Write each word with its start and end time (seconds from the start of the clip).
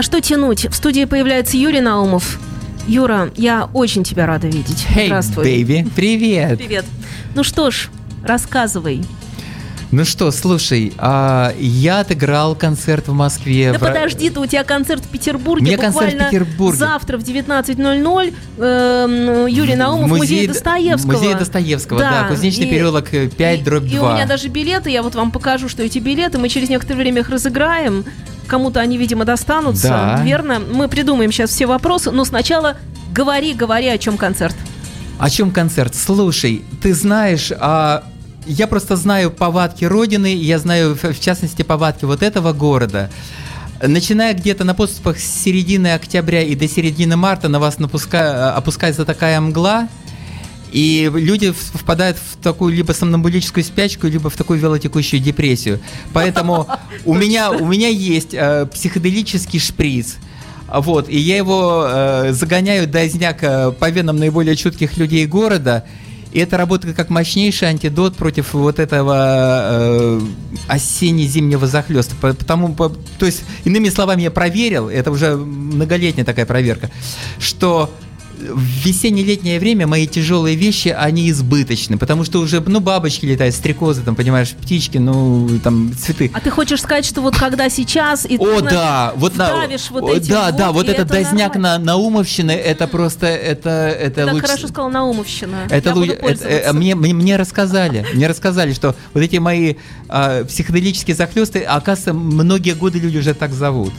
А 0.00 0.02
что 0.02 0.18
тянуть? 0.22 0.64
В 0.64 0.74
студии 0.74 1.04
появляется 1.04 1.58
Юрий 1.58 1.82
Наумов. 1.82 2.40
Юра, 2.88 3.30
я 3.36 3.68
очень 3.74 4.02
тебя 4.02 4.24
рада 4.24 4.46
видеть. 4.46 4.86
Hey, 4.88 5.08
Здравствуй. 5.08 5.44
baby. 5.44 5.90
Привет. 5.94 6.56
Привет. 6.56 6.86
Ну 7.34 7.44
что 7.44 7.70
ж, 7.70 7.90
рассказывай. 8.24 9.04
Ну 9.90 10.06
что, 10.06 10.30
слушай, 10.30 10.94
а, 10.96 11.52
я 11.58 12.00
отыграл 12.00 12.54
концерт 12.54 13.08
в 13.08 13.12
Москве. 13.12 13.72
Да 13.72 13.78
в... 13.78 13.82
подожди, 13.82 14.30
ты, 14.30 14.40
у 14.40 14.46
тебя 14.46 14.64
концерт 14.64 15.04
в 15.04 15.08
Петербурге. 15.08 15.64
У 15.64 15.68
меня 15.68 15.76
концерт 15.76 16.14
в 16.14 16.30
Петербурге. 16.30 16.78
Завтра 16.78 17.18
в 17.18 17.22
19.00 17.22 18.34
эм, 18.56 19.46
Юрий 19.48 19.74
Наумов, 19.74 20.06
в 20.06 20.08
музей, 20.08 20.46
музее- 20.46 20.48
Достоевского. 20.48 21.12
Музей 21.12 21.34
Достоевского, 21.34 22.00
да, 22.00 22.26
Кузнечный 22.30 22.68
и- 22.68 22.70
переулок 22.70 23.10
5, 23.10 23.64
дробь 23.64 23.84
и, 23.84 23.96
2. 23.96 23.98
И 23.98 24.12
у 24.12 24.14
меня 24.14 24.26
даже 24.26 24.48
билеты, 24.48 24.88
я 24.88 25.02
вот 25.02 25.14
вам 25.14 25.30
покажу, 25.30 25.68
что 25.68 25.82
эти 25.82 25.98
билеты, 25.98 26.38
мы 26.38 26.48
через 26.48 26.70
некоторое 26.70 27.00
время 27.00 27.20
их 27.20 27.28
разыграем. 27.28 28.06
Кому-то 28.50 28.80
они, 28.80 28.98
видимо, 28.98 29.24
достанутся. 29.24 29.88
Да. 29.88 30.22
Верно? 30.24 30.58
Мы 30.58 30.88
придумаем 30.88 31.30
сейчас 31.30 31.50
все 31.50 31.66
вопросы, 31.66 32.10
но 32.10 32.24
сначала 32.24 32.76
говори, 33.14 33.54
говори, 33.54 33.86
о 33.86 33.96
чем 33.96 34.16
концерт. 34.16 34.56
О 35.20 35.30
чем 35.30 35.52
концерт? 35.52 35.94
Слушай, 35.94 36.64
ты 36.82 36.92
знаешь, 36.92 37.52
а, 37.56 38.02
я 38.46 38.66
просто 38.66 38.96
знаю 38.96 39.30
повадки 39.30 39.84
Родины, 39.84 40.34
я 40.34 40.58
знаю, 40.58 40.98
в 41.00 41.20
частности, 41.20 41.62
повадки 41.62 42.06
вот 42.06 42.24
этого 42.24 42.52
города. 42.52 43.08
Начиная 43.80 44.34
где-то 44.34 44.64
на 44.64 44.74
подступах 44.74 45.20
с 45.20 45.24
середины 45.44 45.94
октября 45.94 46.42
и 46.42 46.56
до 46.56 46.66
середины 46.68 47.14
марта 47.14 47.48
на 47.48 47.60
вас 47.60 47.78
напуска- 47.78 48.50
опускается 48.50 49.04
такая 49.04 49.40
мгла, 49.40 49.88
и 50.72 51.10
люди 51.14 51.52
впадают 51.52 52.16
в 52.18 52.42
такую 52.42 52.74
либо 52.74 52.92
сомнамбулическую 52.92 53.64
спячку, 53.64 54.06
либо 54.06 54.30
в 54.30 54.36
такую 54.36 54.58
велотекущую 54.60 55.20
депрессию. 55.20 55.80
Поэтому 56.12 56.66
у 57.04 57.14
меня, 57.14 57.50
у 57.50 57.66
меня 57.66 57.88
есть 57.88 58.34
э, 58.34 58.66
психоделический 58.72 59.58
шприц. 59.60 60.16
Вот, 60.72 61.08
и 61.08 61.18
я 61.18 61.36
его 61.36 61.84
э, 61.88 62.32
загоняю 62.32 62.86
дозняк 62.86 63.38
э, 63.42 63.72
по 63.72 63.90
венам 63.90 64.18
наиболее 64.18 64.54
чутких 64.54 64.96
людей 64.98 65.26
города. 65.26 65.84
И 66.32 66.38
это 66.38 66.56
работает 66.56 66.94
как 66.94 67.10
мощнейший 67.10 67.66
антидот 67.68 68.14
против 68.14 68.54
вот 68.54 68.78
этого 68.78 69.14
э, 69.64 70.20
осенне-зимнего 70.68 71.66
захлеста. 71.66 72.14
По- 72.20 72.34
Потому, 72.34 72.72
по- 72.74 72.88
то 73.18 73.26
есть, 73.26 73.42
иными 73.64 73.88
словами, 73.88 74.22
я 74.22 74.30
проверил, 74.30 74.88
это 74.88 75.10
уже 75.10 75.34
многолетняя 75.34 76.24
такая 76.24 76.46
проверка, 76.46 76.88
что 77.40 77.90
в 78.40 78.60
весенне-летнее 78.84 79.58
время 79.60 79.86
мои 79.86 80.06
тяжелые 80.06 80.56
вещи, 80.56 80.88
они 80.88 81.30
избыточны, 81.30 81.98
потому 81.98 82.24
что 82.24 82.40
уже, 82.40 82.60
ну, 82.60 82.80
бабочки 82.80 83.26
летают, 83.26 83.54
стрекозы, 83.54 84.02
там, 84.02 84.16
понимаешь, 84.16 84.50
птички, 84.50 84.98
ну, 84.98 85.48
там, 85.62 85.92
цветы. 85.94 86.30
А 86.34 86.40
ты 86.40 86.50
хочешь 86.50 86.80
сказать, 86.80 87.04
что 87.04 87.20
вот 87.20 87.36
когда 87.36 87.68
сейчас... 87.68 88.24
И 88.24 88.38
ты, 88.38 88.42
О, 88.42 88.58
знаешь, 88.58 88.72
да, 88.72 89.12
вот 89.16 89.36
на, 89.36 89.68
вот 89.90 90.02
о, 90.04 90.16
эти 90.16 90.30
да, 90.30 90.50
да, 90.50 90.72
вот 90.72 90.88
этот 90.88 91.10
это 91.10 91.14
дозняк 91.14 91.56
на 91.56 91.78
Наумовщины, 91.78 92.52
это 92.52 92.86
просто, 92.86 93.26
это, 93.26 93.70
это 93.70 94.26
лучше. 94.32 94.46
хорошо 94.46 94.68
сказал 94.68 94.90
Наумовщина. 94.90 95.66
Это, 95.68 95.90
лу- 95.90 96.12
это- 96.12 96.48
э, 96.48 96.72
мне, 96.72 96.94
мне, 96.94 97.14
мне 97.14 97.36
рассказали, 97.36 98.06
мне 98.14 98.26
рассказали, 98.26 98.72
что 98.72 98.94
вот 99.14 99.22
эти 99.22 99.36
мои 99.36 99.74
а, 100.08 100.44
психоделические 100.44 101.14
захлесты, 101.14 101.60
оказывается, 101.60 102.14
многие 102.14 102.74
годы 102.74 102.98
люди 102.98 103.18
уже 103.18 103.34
так 103.34 103.52
зовут. 103.52 103.92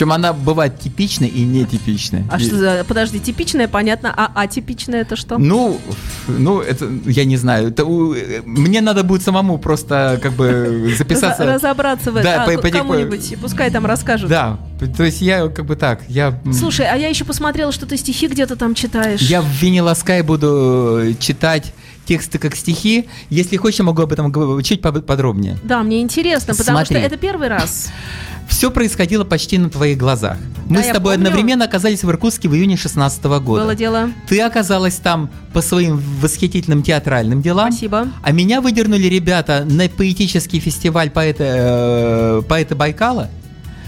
Причем 0.00 0.12
она 0.14 0.32
бывает 0.32 0.80
типичной 0.80 1.28
и 1.28 1.42
нетипичной. 1.42 2.24
А 2.30 2.38
И- 2.38 2.42
что 2.42 2.56
за... 2.56 2.84
Подожди, 2.88 3.20
типичное, 3.20 3.68
понятно, 3.68 4.10
а 4.16 4.32
атипичное 4.34 5.02
это 5.02 5.14
что? 5.14 5.36
Ну, 5.36 5.78
ну, 6.26 6.60
это, 6.62 6.88
я 7.04 7.26
не 7.26 7.36
знаю, 7.36 7.68
это 7.68 7.84
у- 7.84 8.14
э, 8.14 8.40
мне 8.46 8.80
надо 8.80 9.04
будет 9.04 9.22
самому 9.22 9.58
просто 9.58 10.18
как 10.22 10.32
бы 10.32 10.94
записаться. 10.96 11.44
Разобраться 11.44 12.12
в 12.12 12.16
этом. 12.16 12.32
Да, 12.32 12.44
А, 12.44 12.46
по- 12.58 12.70
кому-нибудь, 12.70 13.34
пускай 13.42 13.70
там 13.70 13.84
расскажут. 13.84 14.30
Да, 14.30 14.58
то 14.96 15.04
есть 15.04 15.20
я 15.20 15.48
как 15.48 15.66
бы 15.66 15.76
так, 15.76 16.00
я... 16.08 16.40
Слушай, 16.50 16.86
а 16.90 16.96
я 16.96 17.08
еще 17.08 17.26
посмотрела, 17.26 17.70
что 17.70 17.84
ты 17.84 17.98
стихи 17.98 18.26
где-то 18.26 18.56
там 18.56 18.74
читаешь. 18.74 19.20
Я 19.20 19.42
в 19.42 19.94
Скай 19.96 20.22
буду 20.22 21.00
э, 21.02 21.14
читать 21.20 21.74
тексты 22.10 22.38
как 22.38 22.56
стихи. 22.56 23.08
Если 23.28 23.56
хочешь, 23.56 23.78
я 23.78 23.84
могу 23.84 24.02
об 24.02 24.12
этом 24.12 24.32
чуть 24.64 24.82
подробнее. 24.82 25.56
Да, 25.62 25.80
мне 25.84 26.00
интересно, 26.00 26.56
потому 26.56 26.78
Смотри. 26.78 26.96
что 26.96 27.06
это 27.06 27.16
первый 27.16 27.46
раз. 27.46 27.88
Все 28.48 28.72
происходило 28.72 29.22
почти 29.22 29.58
на 29.58 29.70
твоих 29.70 29.96
глазах. 29.96 30.36
Мы 30.66 30.78
Да, 30.78 30.82
с 30.82 30.88
тобой 30.88 31.14
одновременно 31.14 31.64
оказались 31.64 32.02
в 32.02 32.10
Иркутске 32.10 32.48
в 32.48 32.54
июне 32.56 32.76
16 32.76 33.22
года. 33.22 33.62
Было 33.62 33.76
дело. 33.76 34.10
Ты 34.26 34.40
оказалась 34.40 34.96
там 34.96 35.30
по 35.52 35.62
своим 35.62 36.02
восхитительным 36.20 36.82
театральным 36.82 37.42
делам. 37.42 37.70
Спасибо. 37.70 38.08
А 38.24 38.32
меня 38.32 38.60
выдернули 38.60 39.06
ребята 39.06 39.64
на 39.64 39.88
поэтический 39.88 40.58
фестиваль 40.58 41.10
поэта, 41.10 41.44
э, 41.46 42.42
поэта 42.48 42.74
Байкала. 42.74 43.30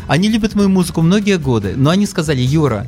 Они 0.07 0.29
любят 0.29 0.55
мою 0.55 0.69
музыку 0.69 1.03
многие 1.03 1.39
годы, 1.39 1.73
но 1.75 1.91
они 1.91 2.07
сказали, 2.07 2.41
Юра, 2.41 2.87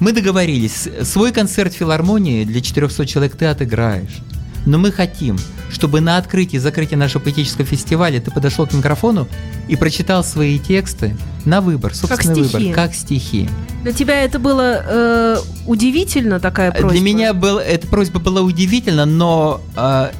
мы 0.00 0.12
договорились, 0.12 0.88
свой 1.02 1.32
концерт 1.32 1.74
филармонии 1.74 2.44
для 2.44 2.62
400 2.62 3.04
человек 3.04 3.36
ты 3.36 3.44
отыграешь. 3.44 4.22
Но 4.68 4.76
мы 4.76 4.92
хотим, 4.92 5.38
чтобы 5.70 6.02
на 6.02 6.18
открытии 6.18 6.56
и 6.56 6.58
закрытии 6.58 6.94
нашего 6.94 7.22
поэтического 7.22 7.64
фестиваля 7.64 8.20
ты 8.20 8.30
подошел 8.30 8.66
к 8.66 8.74
микрофону 8.74 9.26
и 9.66 9.76
прочитал 9.76 10.22
свои 10.22 10.58
тексты 10.58 11.16
на 11.46 11.62
выбор, 11.62 11.94
собственный 11.94 12.44
стихи. 12.44 12.66
выбор, 12.66 12.74
как 12.74 12.94
стихи. 12.94 13.48
Для 13.82 13.92
тебя 13.92 14.22
это 14.22 14.38
было 14.38 14.84
э, 14.86 15.36
удивительно, 15.66 16.38
такая 16.38 16.70
просьба? 16.70 16.90
Для 16.90 17.00
меня 17.00 17.32
был, 17.32 17.56
эта 17.58 17.86
просьба 17.86 18.20
была 18.20 18.42
удивительна, 18.42 19.06
но 19.06 19.62
э, 19.74 20.10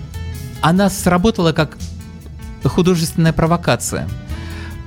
она 0.63 0.89
сработала 0.89 1.53
как 1.53 1.77
художественная 2.65 3.35
провокация. 3.35 4.09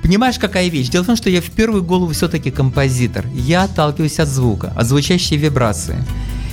Понимаешь, 0.02 0.40
какая 0.40 0.66
вещь? 0.70 0.88
Дело 0.88 1.04
в 1.04 1.06
том, 1.06 1.14
что 1.14 1.30
я 1.30 1.40
в 1.40 1.50
первую 1.52 1.84
голову 1.84 2.12
все-таки 2.12 2.50
композитор. 2.50 3.26
Я 3.32 3.62
отталкиваюсь 3.62 4.18
от 4.18 4.26
звука, 4.26 4.72
от 4.74 4.88
звучащей 4.88 5.36
вибрации. 5.36 6.04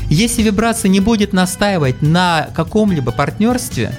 Если 0.10 0.42
вибрация 0.42 0.90
не 0.90 1.00
будет 1.00 1.34
настаивать 1.34 2.02
на 2.02 2.50
каком-либо 2.56 3.12
партнерстве, 3.12 3.94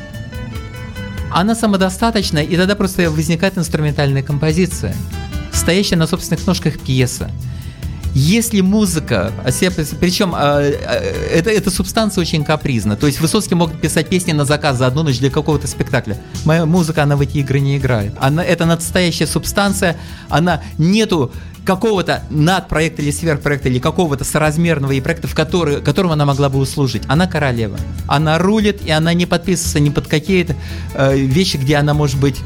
она 1.32 1.54
самодостаточна, 1.54 2.38
и 2.38 2.56
тогда 2.56 2.74
просто 2.74 3.08
возникает 3.10 3.56
инструментальная 3.56 4.24
композиция, 4.24 4.94
стоящая 5.52 5.96
на 5.96 6.08
собственных 6.08 6.44
ножках 6.46 6.80
пьеса. 6.80 7.30
Если 8.14 8.60
музыка, 8.60 9.32
а 9.44 9.50
причем 10.00 10.34
а, 10.34 10.58
а, 10.58 10.62
это, 10.62 11.50
эта 11.50 11.70
субстанция 11.70 12.22
очень 12.22 12.44
капризна. 12.44 12.96
То 12.96 13.06
есть 13.06 13.20
Высоцкий 13.20 13.54
мог 13.54 13.72
писать 13.80 14.08
песни 14.08 14.32
на 14.32 14.44
заказ 14.44 14.78
за 14.78 14.86
одну 14.86 15.02
ночь 15.02 15.18
для 15.18 15.30
какого-то 15.30 15.66
спектакля. 15.66 16.16
Моя 16.44 16.66
музыка, 16.66 17.04
она 17.04 17.16
в 17.16 17.20
эти 17.20 17.38
игры 17.38 17.60
не 17.60 17.78
играет. 17.78 18.14
Она, 18.18 18.44
это 18.44 18.66
настоящая 18.66 19.26
субстанция, 19.26 19.96
она 20.28 20.62
нету 20.76 21.32
какого-то 21.64 22.24
надпроекта 22.30 23.02
или 23.02 23.10
сверхпроекта 23.10 23.68
или 23.68 23.78
какого-то 23.78 24.24
соразмерного 24.24 24.92
и 24.92 25.00
проекта, 25.00 25.28
в 25.28 25.34
который, 25.34 25.80
которому 25.80 26.14
она 26.14 26.24
могла 26.26 26.48
бы 26.48 26.58
услужить. 26.58 27.02
Она 27.06 27.26
королева. 27.26 27.78
Она 28.08 28.38
рулит, 28.38 28.82
и 28.84 28.90
она 28.90 29.14
не 29.14 29.26
подписывается 29.26 29.78
ни 29.78 29.90
под 29.90 30.08
какие-то 30.08 30.56
э, 30.94 31.16
вещи, 31.16 31.58
где 31.58 31.76
она 31.76 31.94
может 31.94 32.18
быть 32.18 32.40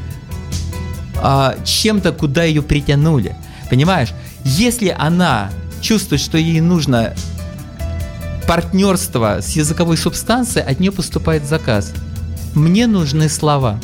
а, 1.17 1.55
чем-то, 1.63 2.11
куда 2.11 2.43
ее 2.43 2.61
притянули. 2.61 3.35
Понимаешь? 3.69 4.09
Если 4.45 4.95
она 4.95 5.49
чувствует, 5.81 6.21
что 6.21 6.37
ей 6.37 6.61
нужно 6.61 7.15
партнерство 8.47 9.39
с 9.41 9.49
языковой 9.55 9.97
субстанцией, 9.97 10.65
от 10.65 10.79
нее 10.79 10.91
поступает 10.91 11.45
заказ. 11.45 11.91
Мне 12.53 12.85
нужны 12.85 13.27
слова. 13.27 13.79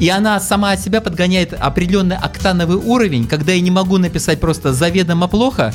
И 0.00 0.08
она 0.08 0.40
сама 0.40 0.72
от 0.72 0.80
себя 0.80 1.00
подгоняет 1.00 1.52
определенный 1.52 2.16
октановый 2.16 2.76
уровень, 2.76 3.28
когда 3.28 3.52
я 3.52 3.60
не 3.60 3.70
могу 3.70 3.98
написать 3.98 4.40
просто 4.40 4.72
заведомо 4.72 5.28
плохо, 5.28 5.72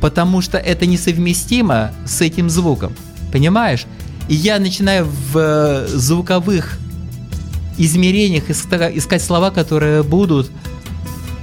потому 0.00 0.40
что 0.40 0.56
это 0.56 0.86
несовместимо 0.86 1.92
с 2.06 2.22
этим 2.22 2.48
звуком. 2.48 2.94
Понимаешь? 3.32 3.84
И 4.28 4.34
я 4.34 4.58
начинаю 4.58 5.04
в 5.04 5.36
э, 5.36 5.86
звуковых 5.88 6.78
измерениях 7.76 8.48
иска- 8.48 8.96
искать 8.96 9.22
слова, 9.22 9.50
которые 9.50 10.04
будут 10.04 10.50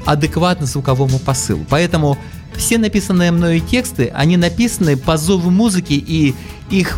адекватны 0.07 0.66
звуковому 0.66 1.19
посылу. 1.19 1.66
Поэтому 1.69 2.17
все 2.55 2.78
написанные 2.78 3.32
мною 3.32 3.59
тексты, 3.59 4.11
они 4.16 4.37
написаны 4.37 4.97
по 4.97 5.17
зову 5.17 5.52
музыки, 5.52 5.93
и 5.93 6.34
их 6.72 6.97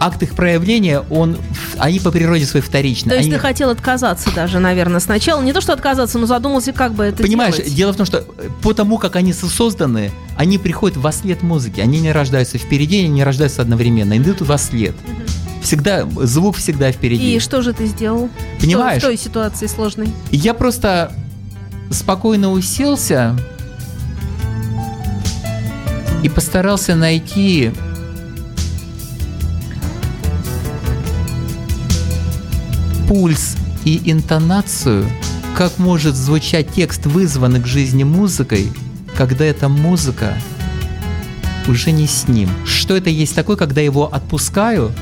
акт 0.00 0.22
их 0.22 0.34
проявления, 0.34 1.00
он, 1.10 1.36
они 1.78 1.98
по 1.98 2.10
природе 2.12 2.46
своей 2.46 2.64
вторичны. 2.64 3.10
То 3.10 3.16
есть 3.16 3.28
Они- 3.28 3.34
ты 3.36 3.40
хотел 3.40 3.70
отказаться 3.70 4.30
даже, 4.34 4.60
наверное, 4.60 5.00
сначала. 5.00 5.42
Не 5.42 5.52
то, 5.52 5.60
что 5.60 5.72
отказаться, 5.72 6.18
но 6.18 6.26
задумался, 6.26 6.72
как 6.72 6.92
бы 6.94 7.04
это 7.04 7.22
Понимаешь, 7.22 7.56
делать. 7.56 7.74
дело 7.74 7.92
в 7.92 7.96
том, 7.96 8.06
что 8.06 8.18
э, 8.18 8.48
по 8.62 8.72
тому, 8.74 8.98
как 8.98 9.16
они 9.16 9.32
созданы, 9.32 10.12
они 10.36 10.58
приходят 10.58 10.96
во 10.96 11.10
след 11.10 11.42
музыки. 11.42 11.80
Они 11.80 11.98
не 12.00 12.12
рождаются 12.12 12.58
впереди, 12.58 12.98
они 13.00 13.08
не 13.08 13.24
рождаются 13.24 13.60
одновременно, 13.62 14.14
они 14.14 14.22
идут 14.22 14.40
во 14.42 14.56
след. 14.56 14.94
Всегда, 15.68 16.08
звук 16.22 16.56
всегда 16.56 16.90
впереди. 16.92 17.36
И 17.36 17.40
что 17.40 17.60
же 17.60 17.74
ты 17.74 17.84
сделал? 17.84 18.30
Понимаешь? 18.58 19.02
В 19.02 19.04
той 19.04 19.18
ситуации 19.18 19.66
сложной. 19.66 20.08
Я 20.30 20.54
просто 20.54 21.12
спокойно 21.90 22.52
уселся 22.52 23.38
и 26.22 26.30
постарался 26.30 26.94
найти 26.94 27.70
пульс 33.06 33.54
и 33.84 34.10
интонацию 34.10 35.06
как 35.54 35.76
может 35.76 36.14
звучать 36.14 36.72
текст, 36.72 37.04
вызванный 37.04 37.60
к 37.60 37.66
жизни 37.66 38.04
музыкой, 38.04 38.72
когда 39.18 39.44
эта 39.44 39.68
музыка 39.68 40.32
уже 41.66 41.90
не 41.90 42.06
с 42.06 42.26
ним. 42.26 42.48
Что 42.64 42.96
это 42.96 43.10
есть 43.10 43.34
такое, 43.34 43.58
когда 43.58 43.82
его 43.82 44.06
отпускаю 44.10 44.94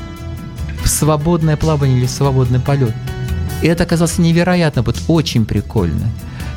свободное 0.87 1.57
плавание 1.57 1.97
или 1.97 2.05
в 2.05 2.11
свободный 2.11 2.59
полет? 2.59 2.93
И 3.61 3.67
это 3.67 3.83
оказалось 3.83 4.17
невероятно, 4.17 4.81
вот 4.81 4.97
очень 5.07 5.45
прикольно. 5.45 6.09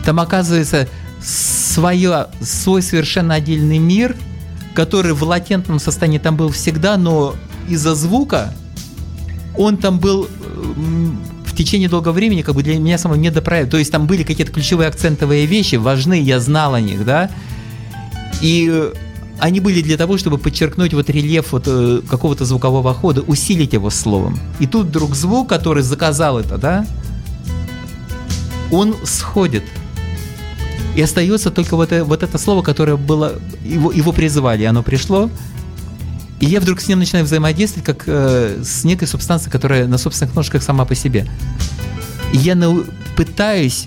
Там 0.05 0.21
оказывается 0.21 0.89
свое, 1.23 2.27
свой 2.41 2.83
совершенно 2.83 3.35
отдельный 3.35 3.79
мир, 3.79 4.17
который 4.75 5.13
в 5.13 5.23
латентном 5.23 5.79
состоянии 5.79 6.19
там 6.19 6.37
был 6.37 6.51
всегда, 6.51 6.97
но 6.97 7.35
из-за 7.69 7.95
звука 7.95 8.53
он 9.57 9.77
там 9.77 9.99
был 9.99 10.29
в 11.45 11.57
течение 11.57 11.89
долгого 11.89 12.13
времени 12.13 12.43
как 12.43 12.55
бы 12.55 12.63
для 12.63 12.79
меня 12.79 12.97
самого 12.97 13.19
недопроект. 13.19 13.71
То 13.71 13.77
есть 13.77 13.91
там 13.93 14.07
были 14.07 14.23
какие-то 14.23 14.53
ключевые 14.53 14.89
акцентовые 14.89 15.47
вещи, 15.47 15.77
важны, 15.77 16.21
я 16.21 16.41
знал 16.41 16.75
о 16.75 16.81
них, 16.81 17.05
да. 17.05 17.31
И 18.41 18.93
они 19.41 19.61
были 19.61 19.81
для 19.83 19.97
того, 19.97 20.19
чтобы 20.19 20.39
подчеркнуть 20.39 20.95
вот 20.95 21.09
рельеф 21.09 21.53
вот 21.53 21.65
э, 21.67 22.03
какого-то 22.09 22.45
звукового 22.45 22.95
хода, 22.95 23.23
усилить 23.23 23.73
его 23.73 23.91
словом. 23.91 24.39
И 24.61 24.67
тут 24.67 24.89
вдруг 24.89 25.15
звук, 25.15 25.49
который 25.49 25.83
заказал 25.83 26.39
это, 26.39 26.59
да, 26.59 26.87
он 28.71 28.95
сходит. 29.05 29.65
И 30.95 31.03
остается 31.03 31.51
только 31.51 31.77
вот, 31.77 31.93
это, 31.93 32.05
вот 32.05 32.23
это 32.23 32.37
слово, 32.37 32.63
которое 32.63 32.97
было, 32.97 33.35
его, 33.65 33.91
его 33.93 34.13
призывали, 34.13 34.65
оно 34.65 34.83
пришло. 34.83 35.31
И 36.41 36.47
я 36.47 36.61
вдруг 36.61 36.81
с 36.81 36.89
ним 36.89 36.99
начинаю 36.99 37.25
взаимодействовать, 37.25 37.87
как 37.87 38.05
э, 38.07 38.63
с 38.63 38.85
некой 38.85 39.09
субстанцией, 39.09 39.51
которая 39.51 39.87
на 39.87 39.99
собственных 39.99 40.35
ножках 40.35 40.63
сама 40.63 40.85
по 40.85 40.95
себе. 40.95 41.27
И 42.33 42.37
я 42.37 42.55
на, 42.55 42.85
пытаюсь 43.17 43.87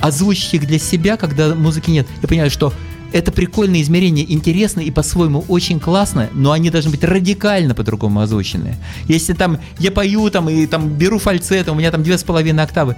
озвучить 0.00 0.54
их 0.54 0.66
для 0.66 0.78
себя, 0.78 1.16
когда 1.16 1.54
музыки 1.54 1.90
нет. 1.90 2.06
Я 2.22 2.28
понимаю, 2.28 2.50
что 2.50 2.72
это 3.12 3.32
прикольное 3.32 3.80
измерение, 3.82 4.30
интересно 4.32 4.80
и 4.80 4.90
по-своему 4.90 5.44
очень 5.48 5.80
классно, 5.80 6.28
но 6.32 6.52
они 6.52 6.70
должны 6.70 6.90
быть 6.90 7.04
радикально 7.04 7.74
по-другому 7.74 8.20
озвучены. 8.20 8.76
Если 9.06 9.32
там 9.32 9.58
я 9.78 9.90
пою 9.90 10.30
там 10.30 10.48
и 10.48 10.66
там 10.66 10.88
беру 10.88 11.18
фальцет, 11.18 11.68
у 11.68 11.74
меня 11.74 11.90
там 11.90 12.02
две 12.02 12.18
с 12.18 12.24
половиной 12.24 12.64
октавы, 12.64 12.96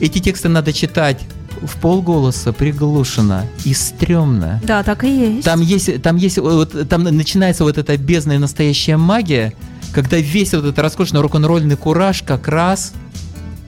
эти 0.00 0.18
тексты 0.18 0.48
надо 0.48 0.72
читать 0.72 1.20
в 1.60 1.78
полголоса, 1.80 2.52
приглушено 2.52 3.42
и 3.64 3.74
стрёмно. 3.74 4.60
Да, 4.64 4.82
так 4.82 5.04
и 5.04 5.36
есть. 5.36 5.44
Там 5.44 5.60
есть, 5.60 6.02
там 6.02 6.16
есть, 6.16 6.38
вот, 6.38 6.88
там 6.88 7.04
начинается 7.04 7.64
вот 7.64 7.78
эта 7.78 7.96
бездная 7.96 8.38
настоящая 8.38 8.96
магия, 8.96 9.52
когда 9.92 10.16
весь 10.16 10.52
вот 10.52 10.64
этот 10.64 10.78
роскошный 10.78 11.20
рок-н-ролльный 11.20 11.76
кураж 11.76 12.22
как 12.22 12.48
раз 12.48 12.92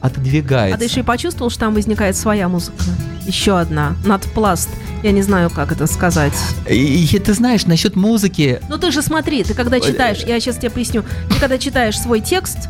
отодвигается. 0.00 0.76
А 0.76 0.78
ты 0.78 0.84
еще 0.84 1.00
и 1.00 1.02
почувствовал, 1.02 1.50
что 1.50 1.60
там 1.60 1.74
возникает 1.74 2.16
своя 2.16 2.48
музыка? 2.48 2.82
Еще 3.26 3.58
одна, 3.58 3.96
надпласт. 4.04 4.68
Я 5.02 5.12
не 5.12 5.22
знаю, 5.22 5.50
как 5.50 5.72
это 5.72 5.86
сказать. 5.86 6.34
И, 6.68 7.04
и 7.04 7.18
ты 7.18 7.34
знаешь, 7.34 7.66
насчет 7.66 7.96
музыки... 7.96 8.60
Ну 8.68 8.78
ты 8.78 8.90
же 8.90 9.02
смотри, 9.02 9.44
ты 9.44 9.54
когда 9.54 9.80
читаешь, 9.80 10.18
я 10.26 10.40
сейчас 10.40 10.56
тебе 10.56 10.70
поясню, 10.70 11.04
ты 11.28 11.40
когда 11.40 11.58
читаешь 11.58 11.98
свой 11.98 12.20
текст, 12.20 12.68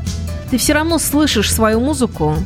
ты 0.50 0.58
все 0.58 0.72
равно 0.72 0.98
слышишь 0.98 1.52
свою 1.52 1.80
музыку 1.80 2.36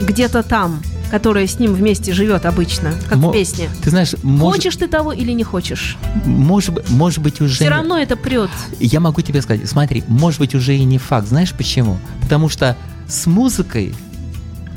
где-то 0.00 0.42
там, 0.42 0.82
которая 1.10 1.46
с 1.46 1.58
ним 1.58 1.74
вместе 1.74 2.12
живет 2.12 2.46
обычно, 2.46 2.92
как 3.08 3.18
Мо- 3.18 3.30
в 3.30 3.32
песне. 3.32 3.68
Ты 3.82 3.90
знаешь, 3.90 4.14
может... 4.22 4.56
хочешь 4.56 4.76
ты 4.76 4.88
того 4.88 5.12
или 5.12 5.32
не 5.32 5.44
хочешь? 5.44 5.96
Может, 6.24 6.88
может 6.90 7.20
быть 7.20 7.40
уже. 7.40 7.54
Все 7.54 7.68
равно 7.68 7.98
это 7.98 8.16
прет. 8.16 8.50
Я 8.80 9.00
могу 9.00 9.20
тебе 9.22 9.40
сказать, 9.42 9.68
смотри, 9.68 10.04
может 10.08 10.40
быть 10.40 10.54
уже 10.54 10.76
и 10.76 10.84
не 10.84 10.98
факт. 10.98 11.28
Знаешь 11.28 11.52
почему? 11.52 11.98
Потому 12.20 12.48
что 12.48 12.76
с 13.08 13.26
музыкой 13.26 13.94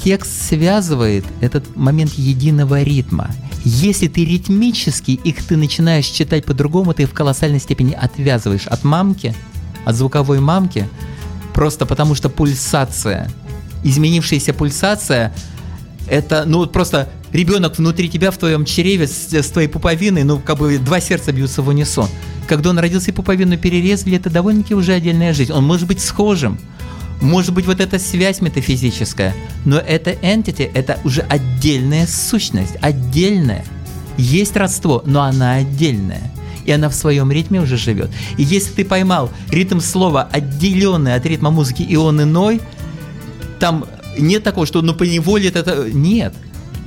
текст 0.04 0.50
связывает 0.50 1.26
этот 1.42 1.76
момент 1.76 2.14
единого 2.14 2.82
ритма. 2.82 3.30
Если 3.66 4.08
ты 4.08 4.26
ритмически 4.26 5.12
их 5.12 5.44
ты 5.44 5.58
начинаешь 5.58 6.06
читать 6.06 6.46
по-другому, 6.46 6.94
ты 6.94 7.06
в 7.06 7.12
колоссальной 7.12 7.60
степени 7.60 7.94
отвязываешь 7.94 8.68
от 8.68 8.84
мамки, 8.84 9.36
от 9.86 9.96
звуковой 9.96 10.40
мамки, 10.40 10.88
просто 11.54 11.86
потому 11.86 12.16
что 12.16 12.30
пульсация, 12.30 13.30
изменившаяся 13.84 14.54
пульсация, 14.54 15.34
это, 16.08 16.44
ну, 16.46 16.66
просто 16.68 17.10
ребенок 17.32 17.78
внутри 17.78 18.10
тебя, 18.10 18.32
в 18.32 18.38
твоем 18.38 18.66
чреве, 18.66 19.08
с, 19.08 19.34
с 19.34 19.48
твоей 19.48 19.68
пуповиной, 19.68 20.24
ну, 20.24 20.40
как 20.40 20.58
бы 20.58 20.78
два 20.78 21.00
сердца 21.00 21.32
бьются 21.32 21.62
в 21.62 21.68
унисон. 21.68 22.08
Когда 22.48 22.72
он 22.72 22.80
родился 22.80 23.12
и 23.12 23.14
пуповину 23.14 23.58
перерезали, 23.58 24.18
это 24.18 24.30
довольно-таки 24.30 24.74
уже 24.74 24.94
отдельная 24.94 25.34
жизнь. 25.34 25.52
Он 25.52 25.64
может 25.64 25.88
быть 25.88 26.02
схожим, 26.02 26.60
может 27.22 27.54
быть, 27.54 27.66
вот 27.66 27.80
эта 27.82 28.00
связь 28.00 28.42
метафизическая, 28.42 29.36
но 29.66 29.78
это 29.78 30.12
entity, 30.12 30.70
это 30.74 31.00
уже 31.04 31.22
отдельная 31.22 32.08
сущность, 32.08 32.76
отдельная. 32.82 33.66
Есть 34.18 34.56
родство, 34.56 35.04
но 35.06 35.22
она 35.24 35.56
отдельная. 35.56 36.32
И 36.66 36.72
она 36.72 36.90
в 36.90 36.96
своем 36.96 37.32
ритме 37.32 37.62
уже 37.62 37.78
живет. 37.78 38.10
И 38.38 38.44
если 38.44 38.72
ты 38.72 38.86
поймал 38.86 39.32
ритм 39.50 39.80
слова, 39.80 40.30
отделенный 40.32 41.16
от 41.16 41.26
ритма 41.26 41.52
музыки, 41.52 41.82
и 41.82 41.96
он 41.96 42.22
иной, 42.22 42.62
там 43.60 43.86
нет 44.18 44.44
такого, 44.44 44.66
что 44.66 44.82
ну 44.82 44.94
поневоле 44.94 45.50
это... 45.50 45.90
Нет. 45.92 46.34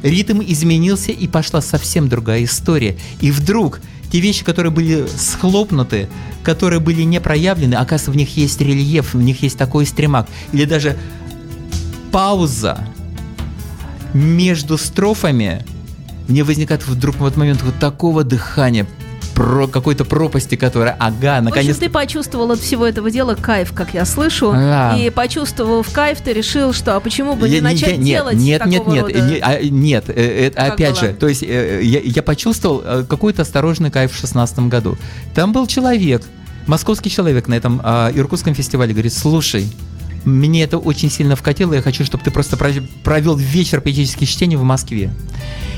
Ритм 0.02 0.40
изменился, 0.44 1.12
и 1.12 1.28
пошла 1.28 1.60
совсем 1.60 2.08
другая 2.08 2.44
история. 2.44 2.96
И 3.20 3.30
вдруг 3.30 3.80
те 4.12 4.20
вещи, 4.20 4.44
которые 4.44 4.70
были 4.70 5.06
схлопнуты, 5.06 6.06
которые 6.44 6.80
были 6.80 7.00
не 7.02 7.18
проявлены, 7.18 7.76
оказывается, 7.76 8.10
в 8.10 8.16
них 8.16 8.36
есть 8.36 8.60
рельеф, 8.60 9.14
в 9.14 9.22
них 9.22 9.42
есть 9.42 9.56
такой 9.56 9.86
стремак. 9.86 10.28
Или 10.52 10.66
даже 10.66 10.98
пауза 12.12 12.86
между 14.12 14.76
строфами, 14.76 15.64
мне 16.28 16.44
возникает 16.44 16.86
вдруг 16.86 17.16
в 17.16 17.24
этот 17.24 17.38
момент 17.38 17.62
вот 17.62 17.78
такого 17.78 18.22
дыхания, 18.22 18.86
про 19.34 19.66
какой-то 19.66 20.04
пропасти, 20.04 20.56
которая, 20.56 20.96
ага, 20.98 21.40
наконец... 21.40 21.74
В 21.74 21.78
общем, 21.78 21.88
ты 21.88 21.90
почувствовал 21.90 22.50
от 22.52 22.60
всего 22.60 22.86
этого 22.86 23.10
дела 23.10 23.34
кайф, 23.34 23.72
как 23.72 23.94
я 23.94 24.04
слышу, 24.04 24.52
да. 24.52 24.96
и 24.96 25.10
почувствовав 25.10 25.90
кайф, 25.90 26.20
ты 26.20 26.32
решил, 26.32 26.72
что 26.72 26.96
а 26.96 27.00
почему 27.00 27.34
бы 27.34 27.48
не 27.48 27.56
я, 27.56 27.62
начать 27.62 27.98
нет, 27.98 28.04
делать 28.04 28.36
нет, 28.36 28.66
нет, 28.66 28.86
нет, 28.86 29.02
рода... 29.02 29.20
не, 29.20 29.38
а, 29.38 29.62
нет, 29.62 30.04
э, 30.08 30.48
э, 30.48 30.52
опять 30.54 31.00
было? 31.00 31.08
же, 31.08 31.14
то 31.14 31.28
есть 31.28 31.42
э, 31.42 31.80
я, 31.82 32.00
я 32.00 32.22
почувствовал 32.22 33.04
какой-то 33.06 33.42
осторожный 33.42 33.90
кайф 33.90 34.12
в 34.12 34.18
шестнадцатом 34.18 34.68
году. 34.68 34.96
Там 35.34 35.52
был 35.52 35.66
человек, 35.66 36.22
московский 36.66 37.10
человек 37.10 37.48
на 37.48 37.54
этом 37.54 37.80
э, 37.82 38.12
Иркутском 38.14 38.54
фестивале, 38.54 38.92
говорит, 38.92 39.12
слушай, 39.12 39.70
мне 40.24 40.62
это 40.62 40.78
очень 40.78 41.10
сильно 41.10 41.36
вкатило, 41.36 41.74
я 41.74 41.82
хочу, 41.82 42.04
чтобы 42.04 42.22
ты 42.22 42.30
просто 42.30 42.56
провел 42.56 43.36
вечер 43.36 43.80
поэтических 43.80 44.28
чтений 44.28 44.56
в 44.56 44.62
Москве. 44.62 45.12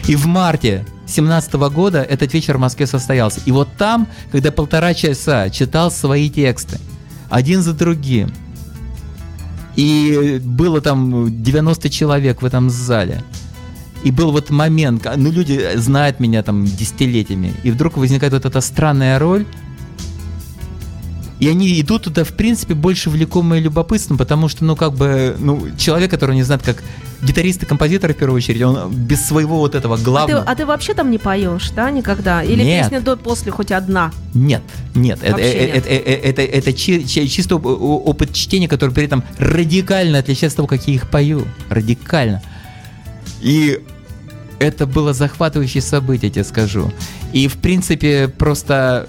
И 0.06 0.16
в 0.16 0.26
марте 0.26 0.84
2017 1.06 1.54
года 1.54 2.02
этот 2.02 2.32
вечер 2.32 2.56
в 2.56 2.60
Москве 2.60 2.86
состоялся. 2.86 3.40
И 3.44 3.52
вот 3.52 3.68
там, 3.76 4.08
когда 4.32 4.50
полтора 4.50 4.94
часа 4.94 5.50
читал 5.50 5.90
свои 5.90 6.30
тексты, 6.30 6.78
один 7.28 7.62
за 7.62 7.74
другим, 7.74 8.32
и 9.76 10.40
было 10.42 10.80
там 10.80 11.42
90 11.42 11.90
человек 11.90 12.42
в 12.42 12.44
этом 12.44 12.70
зале, 12.70 13.22
и 14.02 14.10
был 14.10 14.32
вот 14.32 14.50
момент, 14.50 15.06
ну 15.16 15.30
люди 15.30 15.76
знают 15.76 16.20
меня 16.20 16.42
там 16.42 16.64
десятилетиями, 16.64 17.54
и 17.62 17.70
вдруг 17.70 17.96
возникает 17.96 18.32
вот 18.32 18.44
эта 18.44 18.60
странная 18.60 19.18
роль, 19.18 19.46
и 21.40 21.48
они 21.48 21.80
идут 21.80 22.04
туда, 22.04 22.24
в 22.24 22.32
принципе, 22.34 22.74
больше 22.74 23.10
влекомые 23.10 23.60
любопытством, 23.60 24.16
потому 24.16 24.48
что, 24.48 24.64
ну, 24.64 24.76
как 24.76 24.94
бы, 24.94 25.36
ну, 25.38 25.66
человек, 25.76 26.10
который 26.10 26.36
не 26.36 26.42
знает, 26.42 26.62
как 26.62 26.82
гитарист 27.22 27.62
и 27.62 27.66
композитор, 27.66 28.12
в 28.12 28.16
первую 28.16 28.36
очередь, 28.36 28.62
он 28.62 28.92
без 28.92 29.26
своего 29.26 29.58
вот 29.58 29.74
этого 29.74 29.96
главного... 29.96 30.40
А 30.40 30.44
ты, 30.44 30.50
а 30.50 30.54
ты 30.54 30.66
вообще 30.66 30.94
там 30.94 31.10
не 31.10 31.18
поешь, 31.18 31.70
да, 31.70 31.90
никогда? 31.90 32.42
Или 32.42 32.62
нет. 32.62 32.84
песня 32.84 33.00
до 33.00 33.16
после 33.16 33.52
хоть 33.52 33.72
одна? 33.72 34.12
Нет, 34.34 34.62
нет. 34.94 35.18
Это, 35.22 35.40
нет. 35.40 35.54
Это, 35.54 35.88
это, 35.88 36.42
это, 36.42 36.42
это 36.42 36.72
чисто 36.72 37.56
опыт 37.56 38.32
чтения, 38.32 38.68
который 38.68 38.90
при 38.90 39.04
этом 39.04 39.22
радикально 39.38 40.18
отличается 40.18 40.54
от 40.54 40.56
того, 40.56 40.68
как 40.68 40.88
я 40.88 40.94
их 40.94 41.10
пою. 41.10 41.44
Радикально. 41.70 42.42
И 43.40 43.80
это 44.58 44.86
было 44.86 45.12
захватывающее 45.12 45.82
событие, 45.82 46.28
я 46.28 46.34
тебе 46.34 46.44
скажу. 46.44 46.92
И, 47.32 47.48
в 47.48 47.56
принципе, 47.58 48.28
просто 48.28 49.08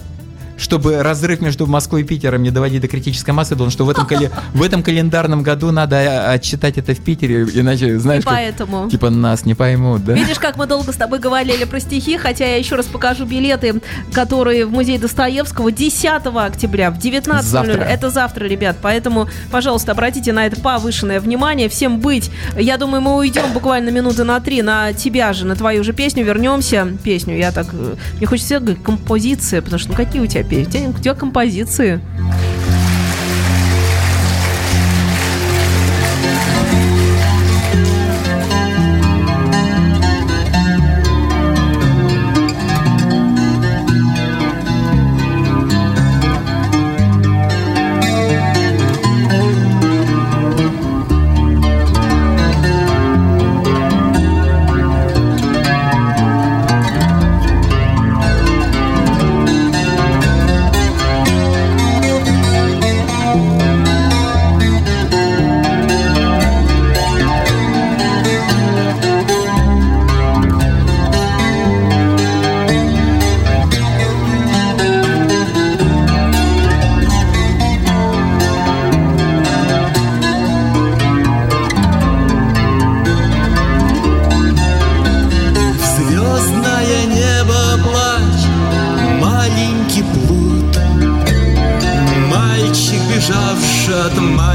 чтобы 0.58 1.02
разрыв 1.04 1.42
между 1.42 1.68
Москвой 1.68 2.02
и 2.02 2.04
Питером 2.04 2.44
не 2.44 2.52
доводить 2.52 2.82
до 2.82 2.88
критической 2.88 3.34
массы, 3.34 3.52
потому 3.52 3.70
что 3.70 3.86
в 3.86 3.90
этом, 3.90 4.06
кали... 4.06 4.32
в 4.54 4.62
этом 4.62 4.84
календарном 4.84 5.44
году 5.44 5.72
надо 5.72 6.32
отчитать 6.32 6.78
это 6.78 6.94
в 6.94 7.00
Питере, 7.00 7.44
иначе, 7.44 8.00
знаешь, 8.00 8.24
и 8.24 8.26
поэтому. 8.26 8.84
Как, 8.84 8.92
типа 8.92 9.10
нас 9.10 9.46
не 9.46 9.54
поймут, 9.54 10.06
да? 10.06 10.14
Видишь, 10.14 10.40
как 10.40 10.58
мы 10.58 10.68
долго 10.68 10.92
с 10.92 10.96
тобой 10.96 11.20
говорили 11.20 11.66
про 11.66 11.80
стихи, 11.80 12.18
хотя 12.18 12.46
я 12.46 12.58
еще 12.58 12.76
раз 12.76 12.86
покажу 12.86 13.26
билеты, 13.26 13.82
которые 14.14 14.66
в 14.66 14.72
музей 14.72 14.98
Достоевского 14.98 15.72
10 15.72 16.06
октября 16.26 16.92
в 16.92 16.98
19 16.98 17.46
завтра. 17.46 17.82
Это 17.82 18.10
завтра, 18.10 18.46
ребят, 18.46 18.78
поэтому, 18.82 19.28
пожалуйста, 19.52 19.92
обратите 19.92 20.34
на 20.34 20.46
это 20.46 20.60
повышенное 20.60 21.20
внимание. 21.20 21.70
Всем 21.70 22.00
быть. 22.00 22.32
Я 22.58 22.78
думаю, 22.78 23.02
мы 23.02 23.16
уйдем 23.18 23.52
буквально 23.54 23.90
минуты 23.90 24.24
на 24.24 24.40
три 24.40 24.62
на 24.62 24.94
тебя 24.94 25.34
же, 25.34 25.46
на 25.46 25.56
твою 25.56 25.84
же 25.84 25.94
песню, 25.94 26.24
вернемся. 26.24 26.88
Песню, 27.04 27.38
я 27.38 27.52
так... 27.52 27.68
Э, 27.74 27.96
мне 28.18 28.26
хочется 28.26 28.60
говорить 28.60 28.82
композиция, 28.84 29.62
потому 29.62 29.80
что 29.80 29.90
ну 29.90 29.96
какие 29.96 30.22
у 30.22 30.26
тебя 30.26 30.44
петь. 30.50 30.76
У 30.76 30.94
тебя 31.00 31.14
композиции. 31.14 32.00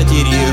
матерью 0.00 0.49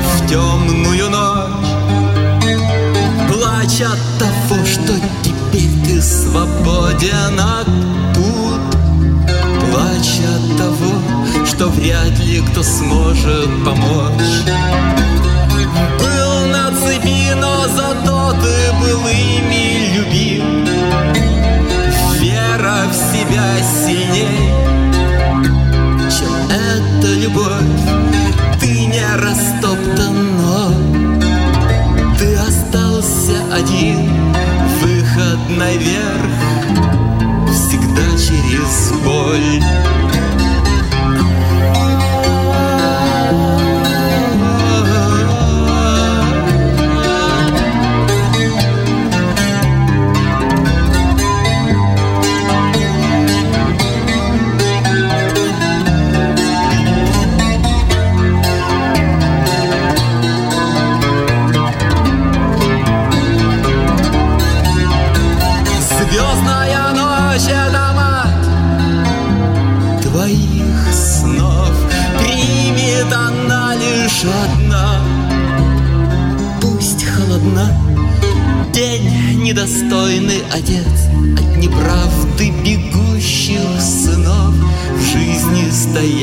через 38.58 38.92
боль 39.04 39.87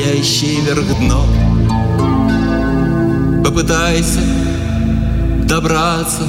стоящей 0.06 0.60
вверх 0.60 0.86
дном 0.98 1.26
Попытайся 3.42 4.20
добраться 5.48 6.22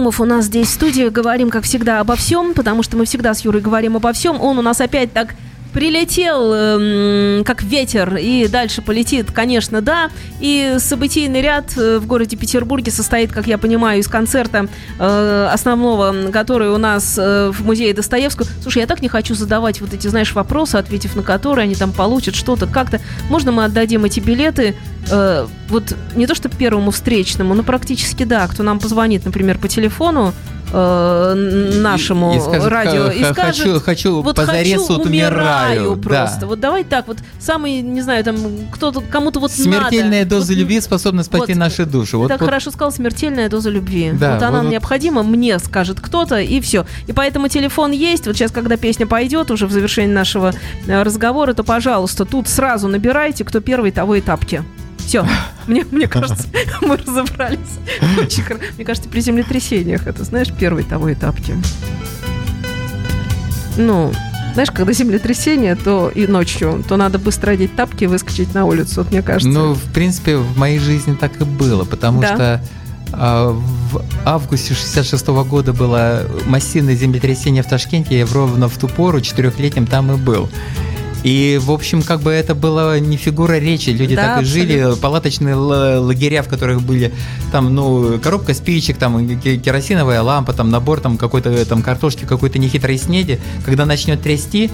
Наумов 0.00 0.18
у 0.18 0.24
нас 0.24 0.46
здесь 0.46 0.68
в 0.68 0.70
студии. 0.70 1.10
Говорим, 1.10 1.50
как 1.50 1.64
всегда, 1.64 2.00
обо 2.00 2.16
всем, 2.16 2.54
потому 2.54 2.82
что 2.82 2.96
мы 2.96 3.04
всегда 3.04 3.34
с 3.34 3.42
Юрой 3.42 3.60
говорим 3.60 3.96
обо 3.96 4.14
всем. 4.14 4.40
Он 4.40 4.58
у 4.58 4.62
нас 4.62 4.80
опять 4.80 5.12
так 5.12 5.34
прилетел, 5.72 6.52
эм, 6.52 7.44
как 7.44 7.62
ветер, 7.62 8.16
и 8.16 8.48
дальше 8.48 8.82
полетит, 8.82 9.30
конечно, 9.30 9.80
да. 9.80 10.10
И 10.40 10.76
событийный 10.78 11.40
ряд 11.40 11.76
э, 11.76 11.98
в 11.98 12.06
городе 12.06 12.36
Петербурге 12.36 12.90
состоит, 12.90 13.32
как 13.32 13.46
я 13.46 13.58
понимаю, 13.58 14.00
из 14.00 14.08
концерта 14.08 14.68
э, 14.98 15.48
основного, 15.52 16.30
который 16.32 16.70
у 16.70 16.78
нас 16.78 17.16
э, 17.18 17.50
в 17.52 17.64
музее 17.64 17.94
Достоевского. 17.94 18.46
Слушай, 18.62 18.80
я 18.80 18.86
так 18.86 19.02
не 19.02 19.08
хочу 19.08 19.34
задавать 19.34 19.80
вот 19.80 19.94
эти, 19.94 20.08
знаешь, 20.08 20.34
вопросы, 20.34 20.76
ответив 20.76 21.16
на 21.16 21.22
которые 21.22 21.64
они 21.64 21.74
там 21.74 21.92
получат 21.92 22.34
что-то 22.34 22.66
как-то. 22.66 23.00
Можно 23.28 23.52
мы 23.52 23.64
отдадим 23.64 24.04
эти 24.04 24.20
билеты 24.20 24.74
э, 25.10 25.46
вот 25.68 25.96
не 26.14 26.26
то 26.26 26.34
что 26.34 26.48
первому 26.48 26.90
встречному, 26.90 27.54
но 27.54 27.62
практически 27.62 28.24
да, 28.24 28.46
кто 28.48 28.62
нам 28.62 28.80
позвонит, 28.80 29.24
например, 29.24 29.58
по 29.58 29.68
телефону 29.68 30.32
э, 30.72 31.34
нашему 31.80 32.32
И- 32.34 32.36
и 32.36 32.40
скажет, 32.40 32.68
радио 32.68 33.06
и 33.10 33.24
скажет, 33.24 33.64
хочу- 33.64 33.80
хочу, 33.80 34.22
вот 34.22 34.36
позарез 34.36 34.80
хочу, 34.82 34.92
вот 34.96 35.06
умираю 35.06 35.82
умираю, 35.90 35.96
просто. 35.96 36.40
да. 36.40 36.46
Вот 36.46 36.60
давай 36.60 36.84
так, 36.84 37.06
вот 37.08 37.18
самый, 37.38 37.80
не 37.82 38.02
знаю, 38.02 38.24
там 38.24 38.36
кто-то 38.72 39.00
кому-то 39.00 39.40
вот 39.40 39.50
Смертельная 39.52 40.20
надо. 40.24 40.36
доза 40.36 40.52
Вот 40.52 40.58
любви 40.60 40.80
способна 40.80 41.22
спасти 41.22 41.52
вот, 41.52 41.58
наши 41.58 41.84
души. 41.84 42.16
Вот, 42.16 42.28
так 42.28 42.40
вот 42.40 42.46
хорошо 42.46 42.70
сказал, 42.70 42.92
смертельная 42.92 43.48
доза 43.48 43.70
любви. 43.70 44.12
Да, 44.12 44.34
вот 44.34 44.42
она 44.42 44.62
вот- 44.62 44.70
необходима, 44.70 45.22
мне 45.22 45.58
скажет 45.58 46.00
кто-то, 46.00 46.38
и 46.40 46.60
все. 46.60 46.86
И 47.06 47.12
поэтому 47.12 47.48
телефон 47.48 47.92
есть. 47.92 48.26
Вот 48.26 48.36
сейчас, 48.36 48.50
когда 48.50 48.76
песня 48.76 49.06
пойдет, 49.06 49.50
уже 49.50 49.66
в 49.66 49.72
завершении 49.72 50.12
нашего 50.12 50.52
э, 50.86 51.02
разговора, 51.02 51.52
то, 51.54 51.64
пожалуйста, 51.64 52.24
тут 52.24 52.48
сразу 52.48 52.88
набирайте, 52.88 53.44
кто 53.44 53.60
первый, 53.60 53.90
того 53.90 54.14
и 54.16 54.20
тапки. 54.20 54.62
Все. 55.10 55.26
Мне, 55.66 55.84
мне 55.90 56.06
кажется, 56.06 56.46
мы 56.82 56.96
разобрались. 56.96 57.58
Очень 58.16 58.44
хоро- 58.44 58.60
Мне 58.76 58.84
кажется, 58.84 59.08
при 59.10 59.18
землетрясениях 59.20 60.06
это, 60.06 60.22
знаешь, 60.22 60.52
первый 60.56 60.84
того 60.84 61.08
и 61.08 61.16
тапки. 61.16 61.56
Ну, 63.76 64.12
знаешь, 64.54 64.70
когда 64.70 64.92
землетрясение, 64.92 65.74
то 65.74 66.10
и 66.14 66.28
ночью, 66.28 66.84
то 66.88 66.96
надо 66.96 67.18
быстро 67.18 67.50
одеть 67.50 67.74
тапки 67.74 68.04
и 68.04 68.06
выскочить 68.06 68.54
на 68.54 68.66
улицу. 68.66 69.02
Вот 69.02 69.10
мне 69.10 69.20
кажется. 69.20 69.48
Ну, 69.48 69.74
в 69.74 69.82
принципе, 69.92 70.36
в 70.36 70.56
моей 70.56 70.78
жизни 70.78 71.16
так 71.16 71.40
и 71.40 71.44
было, 71.44 71.84
потому 71.84 72.20
Да. 72.20 72.34
что 72.36 72.64
а, 73.12 73.50
в 73.50 74.02
августе 74.24 74.74
66 74.74 75.26
года 75.26 75.72
было 75.72 76.22
массивное 76.46 76.94
землетрясение 76.94 77.64
в 77.64 77.66
Ташкенте, 77.66 78.16
я 78.16 78.26
ровно 78.26 78.68
в 78.68 78.78
ту 78.78 78.86
пору, 78.86 79.20
четырехлетним, 79.20 79.88
там 79.88 80.12
и 80.12 80.16
был. 80.16 80.48
И, 81.22 81.60
в 81.62 81.70
общем, 81.70 82.02
как 82.02 82.20
бы 82.20 82.30
это 82.30 82.54
была 82.54 82.98
не 82.98 83.16
фигура 83.16 83.58
речи, 83.58 83.90
люди 83.90 84.16
Да, 84.16 84.36
так 84.36 84.42
и 84.42 84.44
жили, 84.46 84.94
палаточные 85.00 85.54
лагеря, 85.54 86.42
в 86.42 86.48
которых 86.48 86.82
были 86.82 87.12
там, 87.52 87.74
ну, 87.74 88.18
коробка 88.18 88.54
спичек, 88.54 88.96
там, 88.96 89.38
ке- 89.38 89.58
керосиновая 89.58 90.22
лампа, 90.22 90.52
там, 90.52 90.70
набор 90.70 91.00
там 91.00 91.18
какой-то 91.18 91.64
там 91.66 91.82
картошки, 91.82 92.24
какой-то 92.24 92.58
нехитрой 92.58 92.96
снеди. 92.96 93.38
Когда 93.66 93.84
начнет 93.84 94.22
трясти, 94.22 94.70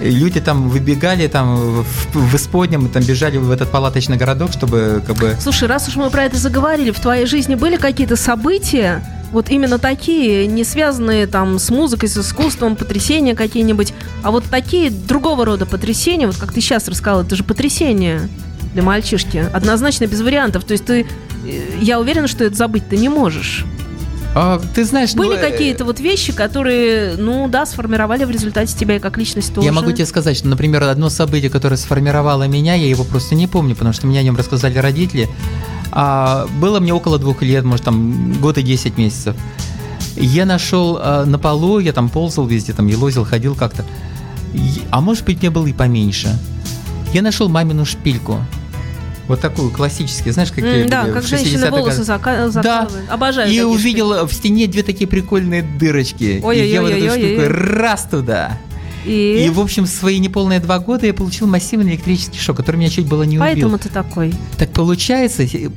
люди 0.00 0.40
там 0.40 0.70
выбегали 0.70 1.26
там 1.26 1.56
в, 1.82 1.84
в 2.14 2.34
исподнем, 2.34 2.88
там 2.88 3.02
бежали 3.02 3.36
в 3.36 3.50
этот 3.50 3.70
палаточный 3.70 4.16
городок, 4.16 4.52
чтобы 4.52 5.02
как 5.06 5.16
бы... 5.16 5.36
Слушай, 5.40 5.68
раз 5.68 5.88
уж 5.88 5.96
мы 5.96 6.08
про 6.10 6.24
это 6.24 6.38
заговорили, 6.38 6.92
в 6.92 7.00
твоей 7.00 7.26
жизни 7.26 7.56
были 7.56 7.76
какие-то 7.76 8.16
события, 8.16 9.04
вот 9.32 9.50
именно 9.50 9.78
такие, 9.78 10.46
не 10.46 10.64
связанные 10.64 11.26
там 11.26 11.58
с 11.58 11.70
музыкой, 11.70 12.08
с 12.08 12.18
искусством, 12.18 12.76
потрясения 12.76 13.34
какие-нибудь, 13.34 13.92
а 14.22 14.30
вот 14.30 14.44
такие 14.44 14.90
другого 14.90 15.44
рода 15.44 15.66
потрясения, 15.66 16.26
вот 16.26 16.36
как 16.36 16.52
ты 16.52 16.60
сейчас 16.60 16.88
рассказал, 16.88 17.22
это 17.22 17.36
же 17.36 17.44
потрясение 17.44 18.28
для 18.74 18.82
мальчишки, 18.82 19.48
однозначно 19.52 20.06
без 20.06 20.20
вариантов. 20.20 20.64
То 20.64 20.72
есть 20.72 20.84
ты, 20.84 21.06
э, 21.46 21.62
я 21.80 22.00
уверена, 22.00 22.28
что 22.28 22.44
это 22.44 22.56
забыть 22.56 22.88
ты 22.88 22.96
не 22.96 23.08
можешь. 23.08 23.64
А, 24.32 24.60
ты 24.74 24.84
знаешь, 24.84 25.14
ну, 25.14 25.24
Были 25.24 25.38
э, 25.38 25.40
какие-то 25.40 25.84
вот 25.84 25.98
вещи, 25.98 26.32
которые, 26.32 27.16
ну 27.16 27.48
да, 27.48 27.66
сформировали 27.66 28.24
в 28.24 28.30
результате 28.30 28.76
тебя 28.76 28.96
и 28.96 28.98
как 29.00 29.18
личность 29.18 29.52
тоже. 29.52 29.66
Я 29.66 29.72
могу 29.72 29.90
тебе 29.90 30.06
сказать, 30.06 30.36
что, 30.36 30.46
например, 30.46 30.84
одно 30.84 31.08
событие, 31.08 31.50
которое 31.50 31.76
сформировало 31.76 32.46
меня, 32.46 32.74
я 32.74 32.88
его 32.88 33.02
просто 33.02 33.34
не 33.34 33.48
помню, 33.48 33.74
потому 33.74 33.92
что 33.92 34.06
мне 34.06 34.20
о 34.20 34.22
нем 34.22 34.36
рассказали 34.36 34.78
родители. 34.78 35.28
А, 35.92 36.46
было 36.60 36.80
мне 36.80 36.92
около 36.94 37.18
двух 37.18 37.42
лет, 37.42 37.64
может, 37.64 37.84
там, 37.84 38.32
год 38.40 38.58
и 38.58 38.62
10 38.62 38.96
месяцев. 38.96 39.36
Я 40.16 40.44
нашел 40.46 40.98
а, 41.00 41.24
на 41.24 41.38
полу, 41.38 41.78
я 41.78 41.92
там 41.92 42.08
ползал 42.08 42.46
везде, 42.46 42.72
там, 42.72 42.86
елозил, 42.86 43.24
ходил 43.24 43.54
как-то. 43.54 43.84
А 44.90 45.00
может 45.00 45.24
быть, 45.24 45.40
мне 45.40 45.50
было 45.50 45.66
и 45.66 45.72
поменьше. 45.72 46.36
Я 47.12 47.22
нашел 47.22 47.48
мамину 47.48 47.84
шпильку. 47.84 48.38
Вот 49.28 49.40
такую 49.40 49.70
классическую, 49.70 50.32
знаешь, 50.32 50.50
какие 50.50 50.82
М, 50.82 50.88
да, 50.88 51.02
были 51.02 51.12
как 51.12 51.24
женщины 51.24 51.66
60-х 51.66 51.70
волосы 51.70 52.02
закалывают. 52.02 52.56
Обожаю 53.08 53.48
И 53.52 53.60
увидел 53.60 54.26
в 54.26 54.32
стене 54.32 54.66
две 54.66 54.82
такие 54.82 55.06
прикольные 55.06 55.62
дырочки. 55.62 56.24
И 56.24 56.68
я 56.68 56.82
вот 56.82 56.90
эту 56.90 57.04
Ой-ой-ой-ой-ой. 57.04 57.36
штуку 57.36 57.78
раз 57.78 58.08
туда. 58.10 58.58
И, 59.04 59.44
И, 59.46 59.50
в 59.50 59.60
общем, 59.60 59.86
свои 59.86 60.18
неполные 60.18 60.60
два 60.60 60.78
года 60.78 61.06
я 61.06 61.14
получил 61.14 61.46
массивный 61.46 61.92
электрический 61.92 62.38
шок, 62.38 62.56
который 62.56 62.76
меня 62.76 62.90
чуть 62.90 63.06
было 63.06 63.22
не 63.22 63.38
убил. 63.38 63.40
поэтому 63.40 63.78
ты 63.78 63.88
такой. 63.88 64.34
Так 64.58 64.72
получается, 64.72 65.42
э, 65.44 65.70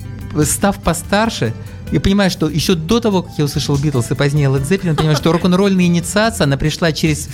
став 0.46 0.82
постарше, 0.82 1.54
я 1.92 2.02
понимаю, 2.02 2.32
что 2.32 2.50
еще 2.50 2.76
до 2.76 3.00
того, 3.00 3.22
как 3.24 3.38
я 3.38 3.46
услышал 3.46 3.78
Битлз 3.78 4.12
и 4.12 4.16
позднее 4.16 4.50
Led 4.50 4.68
Zeppelin, 4.68 4.96
понимаю, 4.96 5.16
что 5.16 5.32
рок-н-ролльная 5.32 5.86
инициация, 5.86 6.46
она 6.46 6.58
пришла 6.58 6.92
через... 6.92 7.30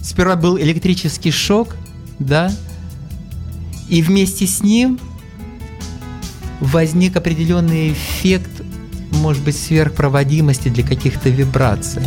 Сперва 0.00 0.36
был 0.36 0.58
электрический 0.58 1.30
шок, 1.30 1.76
да, 2.18 2.52
и 3.88 4.02
вместе 4.02 4.46
с 4.46 4.62
ним 4.62 4.98
возник 6.60 7.16
определенный 7.16 7.92
эффект, 7.92 8.50
может 9.12 9.42
быть, 9.44 9.56
сверхпроводимости 9.56 10.68
для 10.68 10.82
каких-то 10.82 11.28
вибраций. 11.28 12.02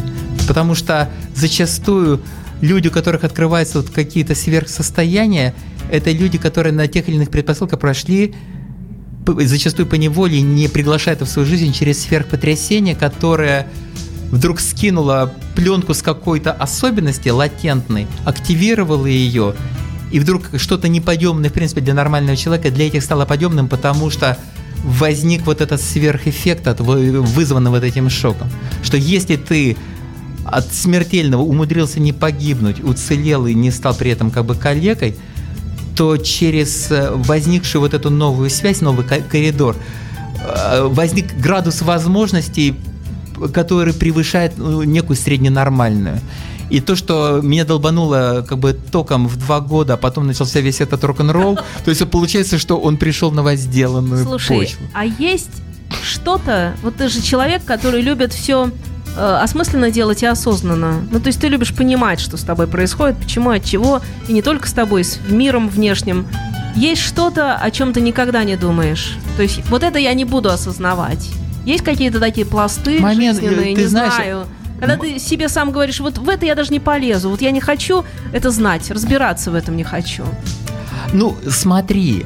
Потому 0.48 0.76
что 0.76 1.10
зачастую 1.36 2.22
люди, 2.62 2.88
у 2.88 2.92
которых 2.92 3.24
открываются 3.24 3.82
вот 3.82 3.90
какие-то 3.90 4.36
сверхсостояния, 4.36 5.54
это 5.92 6.12
люди, 6.12 6.38
которые 6.38 6.74
на 6.74 6.88
тех 6.88 7.08
или 7.08 7.16
иных 7.16 7.30
предпосылках 7.30 7.80
прошли 7.80 8.34
зачастую 9.40 9.88
по 9.88 9.96
неволе 9.96 10.42
не 10.42 10.68
приглашает 10.68 11.22
в 11.22 11.26
свою 11.26 11.48
жизнь 11.48 11.74
через 11.74 12.02
сверхпотрясение, 12.04 12.96
которое 12.96 13.68
вдруг 14.32 14.60
скинуло 14.60 15.34
пленку 15.56 15.94
с 15.94 16.02
какой-то 16.02 16.52
особенности 16.52 17.30
латентной, 17.30 18.08
активировало 18.24 19.06
ее, 19.06 19.56
и 20.12 20.20
вдруг 20.20 20.50
что-то 20.58 20.88
неподъемное, 20.88 21.50
в 21.50 21.54
принципе, 21.54 21.82
для 21.82 21.94
нормального 21.94 22.38
человека, 22.38 22.70
для 22.70 22.88
этих 22.88 23.04
стало 23.04 23.26
подъемным, 23.26 23.68
потому 23.68 24.10
что 24.10 24.38
возник 24.84 25.46
вот 25.46 25.62
этот 25.62 25.82
сверхэффект, 25.82 26.68
от, 26.68 26.80
вы- 26.80 27.22
вызванный 27.22 27.72
вот 27.72 27.84
этим 27.84 28.10
шоком. 28.10 28.50
Что 28.84 28.98
если 28.98 29.36
ты 29.36 29.78
от 30.46 30.72
смертельного 30.74 31.42
умудрился 31.42 32.00
не 32.00 32.14
погибнуть, 32.14 32.84
уцелел 32.84 33.48
и 33.48 33.54
не 33.54 33.72
стал 33.72 33.96
при 33.96 34.12
этом 34.12 34.32
как 34.32 34.46
бы 34.46 34.56
калекой, 34.56 35.16
то 35.96 36.18
через 36.18 36.92
э, 36.92 37.12
возникшую 37.12 37.82
вот 37.82 37.94
эту 37.94 38.10
новую 38.10 38.50
связь, 38.50 38.82
новый 38.82 39.06
ко- 39.06 39.22
коридор, 39.22 39.76
э, 40.42 40.88
возник 40.88 41.34
градус 41.38 41.82
возможностей, 41.82 42.76
который 43.54 43.94
превышает 43.94 44.58
ну, 44.58 44.84
некую 44.84 45.18
средненормальную. 45.18 46.20
И 46.70 46.80
то, 46.80 46.96
что 46.96 47.42
меня 47.42 47.64
долбануло 47.64 48.46
как 48.48 48.58
бы 48.58 48.74
током 48.74 49.28
в 49.28 49.38
два 49.38 49.62
года, 49.62 49.94
а 49.94 49.98
потом 49.98 50.28
начался 50.28 50.60
весь 50.60 50.82
этот 50.82 51.04
рок-н-ролл, 51.04 51.56
то 51.86 51.90
есть 51.90 52.08
получается, 52.10 52.58
что 52.58 52.78
он 52.78 52.98
пришел 52.98 53.32
на 53.32 53.44
возделанную 53.44 54.24
Слушай, 54.26 54.58
почву. 54.60 54.86
а 54.94 55.06
есть 55.06 55.62
что-то, 56.04 56.76
вот 56.82 56.98
ты 56.98 57.08
же 57.10 57.22
человек, 57.22 57.64
который 57.64 58.02
любит 58.02 58.34
все 58.34 58.72
осмысленно 59.18 59.92
делать 59.92 60.24
и 60.24 60.26
осознанно. 60.26 61.02
Ну, 61.12 61.20
то 61.20 61.28
есть 61.28 61.40
ты 61.40 61.48
любишь 61.48 61.74
понимать, 61.74 62.20
что 62.20 62.38
с 62.38 62.42
тобой 62.42 62.68
происходит, 62.68 63.18
почему, 63.18 63.50
от 63.50 63.64
чего, 63.64 64.02
и 64.28 64.34
не 64.34 64.42
только 64.42 64.68
с 64.68 64.74
тобой, 64.74 65.04
с 65.04 65.20
миром 65.30 65.70
внешним. 65.70 66.28
Есть 66.76 67.02
что-то, 67.02 67.56
о 67.56 67.72
чем 67.72 67.94
ты 67.94 68.02
никогда 68.02 68.44
не 68.44 68.58
думаешь. 68.58 69.18
То 69.38 69.44
есть 69.44 69.62
вот 69.70 69.84
это 69.84 69.98
я 69.98 70.14
не 70.14 70.26
буду 70.26 70.50
осознавать. 70.50 71.30
Есть 71.66 71.84
какие-то 71.84 72.20
такие 72.20 72.46
пласты 72.46 73.00
Момент, 73.00 73.40
жизненные, 73.40 73.76
ты 73.76 73.82
не 73.82 73.88
знаешь, 73.88 74.14
знаю. 74.14 74.46
Когда 74.80 74.98
ты 74.98 75.20
себе 75.20 75.48
сам 75.48 75.72
говоришь, 75.72 76.00
вот 76.00 76.18
в 76.18 76.30
это 76.30 76.46
я 76.46 76.54
даже 76.54 76.72
не 76.72 76.80
полезу, 76.80 77.30
вот 77.30 77.42
я 77.42 77.52
не 77.52 77.62
хочу 77.62 78.04
это 78.34 78.52
знать, 78.52 78.92
разбираться 78.92 79.52
в 79.52 79.56
этом 79.56 79.78
не 79.78 79.84
хочу. 79.84 80.26
Ну, 81.14 81.38
смотри, 81.50 82.26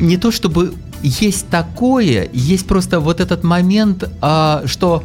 не 0.00 0.16
то 0.16 0.32
чтобы 0.32 0.74
есть 1.02 1.48
такое, 1.48 2.28
есть 2.32 2.66
просто 2.66 3.00
вот 3.00 3.20
этот 3.20 3.44
момент, 3.44 4.08
а, 4.20 4.62
что 4.66 5.02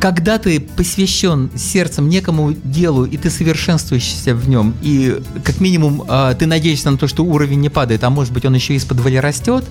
когда 0.00 0.38
ты 0.38 0.58
посвящен 0.58 1.50
сердцем 1.56 2.08
некому 2.08 2.52
делу, 2.52 3.04
и 3.04 3.16
ты 3.16 3.30
совершенствуешься 3.30 4.34
в 4.34 4.48
нем, 4.48 4.74
и 4.82 5.22
как 5.44 5.60
минимум 5.60 6.04
а, 6.08 6.34
ты 6.34 6.46
надеешься 6.46 6.90
на 6.90 6.98
то, 6.98 7.06
что 7.06 7.24
уровень 7.24 7.60
не 7.60 7.68
падает, 7.68 8.02
а 8.04 8.10
может 8.10 8.32
быть 8.32 8.44
он 8.44 8.54
еще 8.54 8.74
из-под 8.74 9.04
растет, 9.06 9.64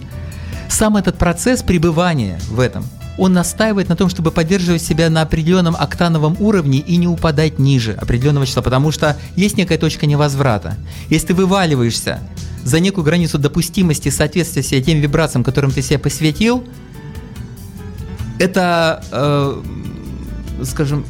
сам 0.69 0.95
этот 0.95 1.17
процесс 1.17 1.61
пребывания 1.63 2.39
в 2.49 2.61
этом, 2.61 2.85
он 3.17 3.33
настаивает 3.33 3.89
на 3.89 3.95
том, 3.95 4.09
чтобы 4.09 4.31
поддерживать 4.31 4.81
себя 4.81 5.09
на 5.09 5.21
определенном 5.21 5.75
октановом 5.77 6.37
уровне 6.39 6.79
и 6.79 6.95
не 6.95 7.07
упадать 7.07 7.59
ниже 7.59 7.93
определенного 7.93 8.45
числа, 8.45 8.61
потому 8.61 8.91
что 8.91 9.17
есть 9.35 9.57
некая 9.57 9.77
точка 9.77 10.05
невозврата. 10.05 10.77
Если 11.09 11.27
ты 11.27 11.33
вываливаешься 11.35 12.19
за 12.63 12.79
некую 12.79 13.03
границу 13.03 13.37
допустимости 13.37 14.09
соответствия 14.09 14.63
себе 14.63 14.81
тем 14.81 14.99
вибрациям, 14.99 15.43
которым 15.43 15.71
ты 15.71 15.81
себя 15.81 15.99
посвятил, 15.99 16.63
это, 18.39 19.03
э, 19.11 19.63
скажем, 20.63 21.05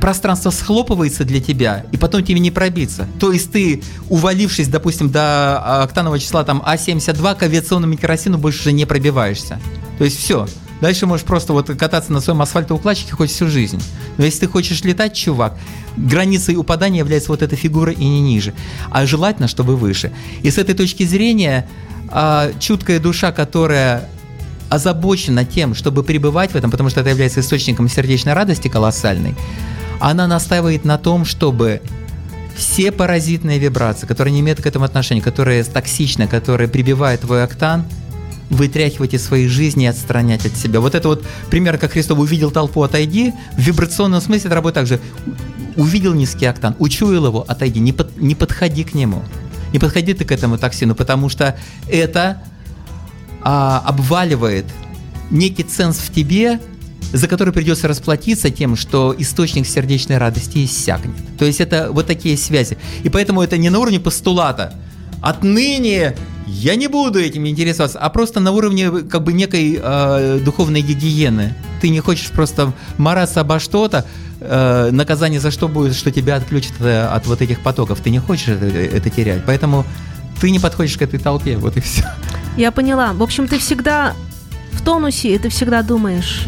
пространство 0.00 0.50
схлопывается 0.50 1.24
для 1.24 1.40
тебя, 1.40 1.86
и 1.92 1.96
потом 1.96 2.22
тебе 2.22 2.40
не 2.40 2.50
пробиться. 2.50 3.06
То 3.18 3.32
есть 3.32 3.50
ты, 3.50 3.82
увалившись, 4.08 4.68
допустим, 4.68 5.10
до 5.10 5.82
октанового 5.82 6.18
числа 6.18 6.44
там 6.44 6.62
А72, 6.66 7.34
к 7.34 7.42
авиационному 7.42 7.96
керосину 7.96 8.38
больше 8.38 8.60
уже 8.60 8.72
не 8.72 8.84
пробиваешься. 8.84 9.58
То 9.98 10.04
есть 10.04 10.18
все. 10.18 10.46
Дальше 10.80 11.06
можешь 11.06 11.24
просто 11.24 11.52
вот 11.52 11.68
кататься 11.68 12.12
на 12.12 12.20
своем 12.20 12.42
асфальтоукладчике 12.42 13.12
хоть 13.12 13.30
всю 13.30 13.48
жизнь. 13.48 13.82
Но 14.18 14.24
если 14.24 14.40
ты 14.40 14.48
хочешь 14.48 14.82
летать, 14.82 15.14
чувак, 15.14 15.56
границей 15.96 16.56
упадания 16.56 16.98
является 16.98 17.30
вот 17.30 17.42
эта 17.42 17.56
фигура 17.56 17.92
и 17.92 18.04
не 18.04 18.20
ниже. 18.20 18.52
А 18.90 19.06
желательно, 19.06 19.48
чтобы 19.48 19.76
выше. 19.76 20.12
И 20.42 20.50
с 20.50 20.58
этой 20.58 20.74
точки 20.74 21.04
зрения 21.04 21.66
а, 22.08 22.50
чуткая 22.60 23.00
душа, 23.00 23.32
которая 23.32 24.08
озабочена 24.68 25.44
тем, 25.44 25.74
чтобы 25.74 26.02
пребывать 26.02 26.52
в 26.52 26.56
этом, 26.56 26.70
потому 26.70 26.90
что 26.90 27.00
это 27.00 27.10
является 27.10 27.40
источником 27.40 27.88
сердечной 27.88 28.32
радости 28.32 28.68
колоссальной, 28.68 29.34
она 30.00 30.26
настаивает 30.26 30.84
на 30.84 30.98
том, 30.98 31.24
чтобы 31.24 31.80
все 32.56 32.90
паразитные 32.90 33.58
вибрации, 33.58 34.06
которые 34.06 34.32
не 34.32 34.40
имеют 34.40 34.60
к 34.60 34.66
этому 34.66 34.84
отношения, 34.84 35.20
которые 35.20 35.62
токсичны, 35.62 36.26
которые 36.26 36.68
прибивают 36.68 37.22
твой 37.22 37.44
октан, 37.44 37.84
вытряхивать 38.50 39.14
из 39.14 39.24
своей 39.24 39.48
жизни 39.48 39.84
и 39.84 39.88
отстранять 39.88 40.46
от 40.46 40.56
себя. 40.56 40.80
Вот 40.80 40.94
это 40.94 41.08
вот 41.08 41.24
пример, 41.50 41.78
как 41.78 41.92
Христов 41.92 42.18
увидел 42.18 42.50
толпу, 42.50 42.82
отойди. 42.82 43.32
В 43.56 43.60
вибрационном 43.60 44.20
смысле 44.20 44.46
это 44.46 44.54
работает 44.54 44.74
так 44.74 44.86
же. 44.86 45.00
Увидел 45.76 46.14
низкий 46.14 46.46
октан, 46.46 46.74
учуял 46.78 47.26
его, 47.26 47.44
отойди, 47.46 47.80
не, 47.80 47.92
под, 47.92 48.16
не 48.20 48.34
подходи 48.34 48.84
к 48.84 48.94
нему. 48.94 49.22
Не 49.72 49.78
подходи 49.78 50.14
ты 50.14 50.24
к 50.24 50.32
этому 50.32 50.58
токсину, 50.58 50.94
потому 50.94 51.28
что 51.28 51.58
это 51.88 52.42
а, 53.42 53.82
обваливает 53.84 54.66
некий 55.30 55.64
ценз 55.64 55.98
в 55.98 56.12
тебе, 56.12 56.60
за 57.12 57.28
который 57.28 57.52
придется 57.52 57.88
расплатиться 57.88 58.50
тем, 58.50 58.76
что 58.76 59.14
источник 59.18 59.66
сердечной 59.66 60.18
радости 60.18 60.64
иссякнет. 60.64 61.14
То 61.38 61.44
есть 61.44 61.60
это 61.60 61.90
вот 61.90 62.06
такие 62.06 62.36
связи. 62.36 62.78
И 63.02 63.08
поэтому 63.08 63.42
это 63.42 63.58
не 63.58 63.70
на 63.70 63.78
уровне 63.78 64.00
постулата. 64.00 64.74
Отныне 65.20 66.14
я 66.46 66.76
не 66.76 66.86
буду 66.86 67.18
этим 67.18 67.46
интересоваться, 67.46 67.98
а 67.98 68.08
просто 68.08 68.40
на 68.40 68.52
уровне 68.52 68.90
как 68.90 69.22
бы 69.22 69.32
некой 69.32 69.78
э, 69.82 70.40
духовной 70.44 70.80
гигиены. 70.80 71.54
Ты 71.80 71.88
не 71.88 72.00
хочешь 72.00 72.30
просто 72.30 72.72
мараться 72.98 73.40
обо 73.40 73.58
что-то, 73.58 74.06
э, 74.40 74.90
наказание 74.92 75.40
за 75.40 75.50
что 75.50 75.68
будет, 75.68 75.94
что 75.96 76.12
тебя 76.12 76.36
отключат 76.36 76.74
э, 76.80 77.06
от 77.06 77.26
вот 77.26 77.42
этих 77.42 77.60
потоков. 77.60 78.00
Ты 78.00 78.10
не 78.10 78.20
хочешь 78.20 78.48
это, 78.48 78.66
это 78.66 79.10
терять, 79.10 79.42
поэтому 79.44 79.84
ты 80.40 80.50
не 80.50 80.60
подходишь 80.60 80.96
к 80.96 81.02
этой 81.02 81.18
толпе, 81.18 81.56
вот 81.56 81.76
и 81.76 81.80
все. 81.80 82.04
Я 82.56 82.70
поняла. 82.70 83.12
В 83.12 83.22
общем, 83.22 83.48
ты 83.48 83.58
всегда 83.58 84.14
в 84.72 84.82
тонусе, 84.82 85.34
и 85.34 85.38
ты 85.38 85.48
всегда 85.48 85.82
думаешь. 85.82 86.46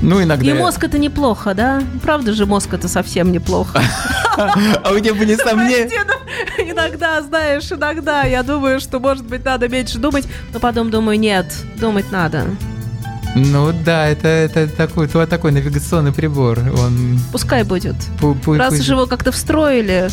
Ну, 0.00 0.22
иногда. 0.22 0.50
И 0.50 0.52
мозг 0.52 0.82
это 0.84 0.98
неплохо, 0.98 1.54
да? 1.54 1.82
Правда 2.02 2.32
же, 2.32 2.46
мозг 2.46 2.72
это 2.72 2.88
совсем 2.88 3.32
неплохо. 3.32 3.82
А 4.38 4.92
у 4.92 5.00
тебя 5.00 5.14
были 5.14 5.34
сомнения? 5.34 5.90
Иногда, 6.78 7.22
знаешь, 7.22 7.70
иногда 7.72 8.22
я 8.24 8.42
думаю, 8.42 8.80
что, 8.80 9.00
может 9.00 9.24
быть, 9.24 9.44
надо 9.44 9.68
меньше 9.68 9.98
думать, 9.98 10.26
но 10.52 10.60
потом 10.60 10.90
думаю, 10.90 11.18
нет, 11.18 11.46
думать 11.80 12.10
надо. 12.12 12.44
Ну 13.34 13.72
да, 13.84 14.06
это, 14.08 14.26
это 14.28 14.66
такой, 14.68 15.06
твой 15.06 15.26
такой 15.26 15.52
навигационный 15.52 16.12
прибор. 16.12 16.58
Он 16.78 17.18
Пускай 17.30 17.62
будет. 17.62 17.94
пу- 18.20 18.36
пу- 18.40 18.56
Раз 18.56 18.74
уж 18.80 18.88
его 18.88 19.06
как-то 19.06 19.32
встроили 19.32 20.08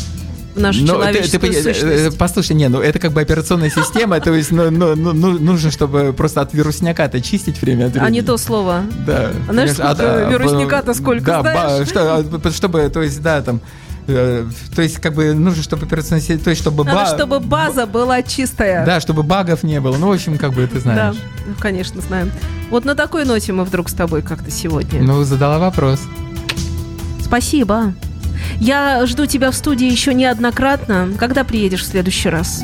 в 0.54 0.60
нашу 0.60 0.80
Ну, 0.80 0.86
ты- 0.86 0.92
ты 0.92 0.96
человеческую 0.98 1.40
пони- 1.52 1.56
э, 1.56 1.62
сущность. 1.62 2.18
Послушай, 2.18 2.52
не, 2.56 2.68
ну 2.68 2.80
это 2.80 2.98
как 2.98 3.12
бы 3.12 3.20
операционная 3.22 3.70
система, 3.70 4.20
то 4.20 4.32
есть 4.34 4.50
ну, 4.52 4.70
ну, 4.70 4.94
ну, 4.94 5.12
ну, 5.12 5.38
нужно, 5.38 5.70
чтобы 5.70 6.12
просто 6.12 6.42
от 6.42 6.52
вирусняка-то 6.54 7.20
чистить 7.20 7.60
время 7.62 7.86
от 7.86 7.92
времени. 7.92 8.06
А 8.08 8.10
не 8.10 8.22
то 8.22 8.36
слово. 8.36 8.82
Да. 9.06 9.30
А 9.48 9.52
знаешь, 9.52 9.72
сколько 9.72 9.94
да, 9.94 10.30
вирусняка-то 10.30 10.94
сколько, 10.94 11.24
да, 11.24 11.42
ба- 11.42 11.50
знаешь? 11.52 11.88
что, 11.88 12.16
а, 12.16 12.50
чтобы, 12.52 12.88
то 12.90 13.02
есть, 13.02 13.22
да, 13.22 13.40
там, 13.42 13.60
э, 14.06 14.46
то 14.74 14.82
есть, 14.82 14.96
как 14.98 15.14
бы, 15.14 15.32
нужно, 15.34 15.62
чтобы 15.62 15.86
операционная 15.86 16.20
система, 16.20 16.40
то 16.40 16.50
есть, 16.50 16.62
чтобы... 16.62 16.84
Надо, 16.84 16.98
ба- 17.00 17.06
чтобы 17.06 17.40
база 17.40 17.86
была 17.86 18.22
чистая. 18.22 18.84
Да, 18.86 19.00
чтобы 19.00 19.22
багов 19.22 19.62
не 19.62 19.80
было. 19.80 19.96
Ну, 19.96 20.08
в 20.08 20.12
общем, 20.12 20.38
как 20.38 20.52
бы, 20.52 20.66
ты 20.66 20.74
Да, 20.76 20.80
знаешь. 20.80 21.16
ну, 21.46 21.54
конечно, 21.58 22.00
знаем. 22.00 22.30
Вот 22.70 22.84
на 22.84 22.94
такой 22.94 23.24
ноте 23.24 23.52
мы 23.52 23.64
вдруг 23.64 23.88
с 23.88 23.92
тобой 23.94 24.22
как-то 24.22 24.50
сегодня. 24.50 25.02
Ну, 25.02 25.22
задала 25.24 25.58
вопрос. 25.58 26.00
Спасибо. 27.24 27.94
Я 28.60 29.04
жду 29.06 29.26
тебя 29.26 29.50
в 29.50 29.54
студии 29.54 29.90
еще 29.90 30.14
неоднократно. 30.14 31.08
Когда 31.18 31.44
приедешь 31.44 31.82
в 31.82 31.86
следующий 31.86 32.28
раз? 32.28 32.62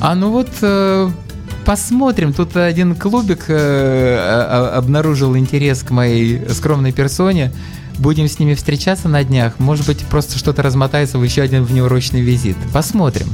А 0.00 0.14
ну 0.14 0.30
вот 0.30 0.48
э, 0.62 1.08
посмотрим. 1.64 2.32
Тут 2.32 2.56
один 2.56 2.94
клубик 2.94 3.44
э, 3.48 4.70
обнаружил 4.74 5.36
интерес 5.36 5.82
к 5.82 5.90
моей 5.90 6.48
скромной 6.50 6.92
персоне. 6.92 7.52
Будем 7.98 8.28
с 8.28 8.38
ними 8.38 8.54
встречаться 8.54 9.08
на 9.08 9.24
днях. 9.24 9.58
Может 9.58 9.86
быть, 9.86 9.98
просто 10.06 10.38
что-то 10.38 10.62
размотается 10.62 11.18
в 11.18 11.24
еще 11.24 11.42
один 11.42 11.64
внеурочный 11.64 12.20
визит. 12.20 12.56
Посмотрим. 12.72 13.28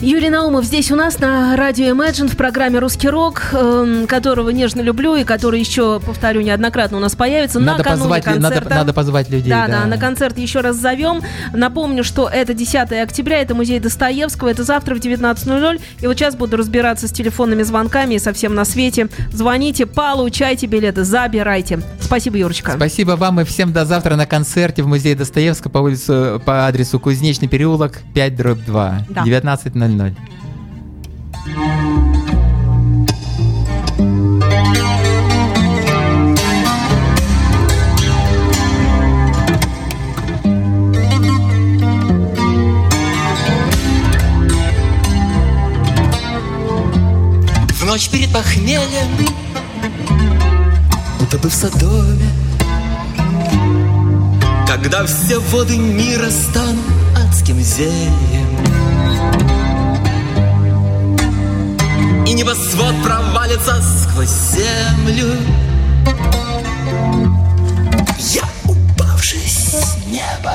Юрий 0.00 0.30
Наумов 0.30 0.64
здесь 0.64 0.92
у 0.92 0.96
нас 0.96 1.18
на 1.18 1.56
радио 1.56 1.86
Imagine 1.86 2.28
в 2.28 2.36
программе 2.36 2.78
«Русский 2.78 3.08
рок», 3.08 3.48
э, 3.52 4.06
которого 4.06 4.50
нежно 4.50 4.80
люблю 4.80 5.16
и 5.16 5.24
который 5.24 5.58
еще, 5.58 5.98
повторю, 5.98 6.40
неоднократно 6.42 6.98
у 6.98 7.00
нас 7.00 7.16
появится 7.16 7.58
Надо, 7.58 7.82
позвать, 7.82 8.22
концерта. 8.22 8.60
надо, 8.62 8.74
надо 8.76 8.92
позвать 8.92 9.28
людей. 9.28 9.50
Да, 9.50 9.66
да, 9.66 9.80
да, 9.80 9.86
на 9.86 9.98
концерт 9.98 10.38
еще 10.38 10.60
раз 10.60 10.76
зовем. 10.76 11.20
Напомню, 11.52 12.04
что 12.04 12.28
это 12.28 12.54
10 12.54 12.92
октября, 12.92 13.40
это 13.42 13.56
музей 13.56 13.80
Достоевского, 13.80 14.50
это 14.50 14.62
завтра 14.62 14.94
в 14.94 14.98
19.00. 15.00 15.80
И 16.00 16.06
вот 16.06 16.16
сейчас 16.16 16.36
буду 16.36 16.56
разбираться 16.56 17.08
с 17.08 17.10
телефонными 17.10 17.64
звонками 17.64 18.14
и 18.14 18.18
совсем 18.20 18.54
на 18.54 18.64
свете. 18.64 19.08
Звоните, 19.32 19.86
получайте 19.86 20.68
билеты, 20.68 21.02
забирайте. 21.02 21.80
Спасибо, 22.00 22.36
Юрочка. 22.38 22.74
Спасибо 22.76 23.12
вам 23.12 23.40
и 23.40 23.44
всем 23.44 23.72
до 23.72 23.84
завтра 23.84 24.14
на 24.14 24.26
концерте 24.26 24.84
в 24.84 24.86
музее 24.86 25.16
Достоевского 25.16 25.72
по 25.72 25.78
улицу 25.78 26.40
по 26.46 26.68
адресу 26.68 27.00
Кузнечный 27.00 27.48
переулок 27.48 27.98
5 28.14 28.36
дробь 28.36 28.64
2 28.64 29.06
Да. 29.08 29.24
19.00. 29.88 30.14
В 47.74 47.84
ночь 47.84 48.08
перед 48.10 48.30
похмельем 48.32 48.86
Утопы 51.20 51.48
в 51.48 51.54
Содоме 51.54 52.28
Когда 54.66 55.06
все 55.06 55.38
воды 55.38 55.78
мира 55.78 56.30
станут 56.30 56.84
адским 57.16 57.60
зельем 57.60 58.77
небосвод 62.38 62.94
провалится 63.02 63.82
сквозь 63.82 64.28
землю. 64.28 65.34
Я, 68.18 68.44
упавший 68.64 69.40
с 69.40 69.96
неба 70.06 70.54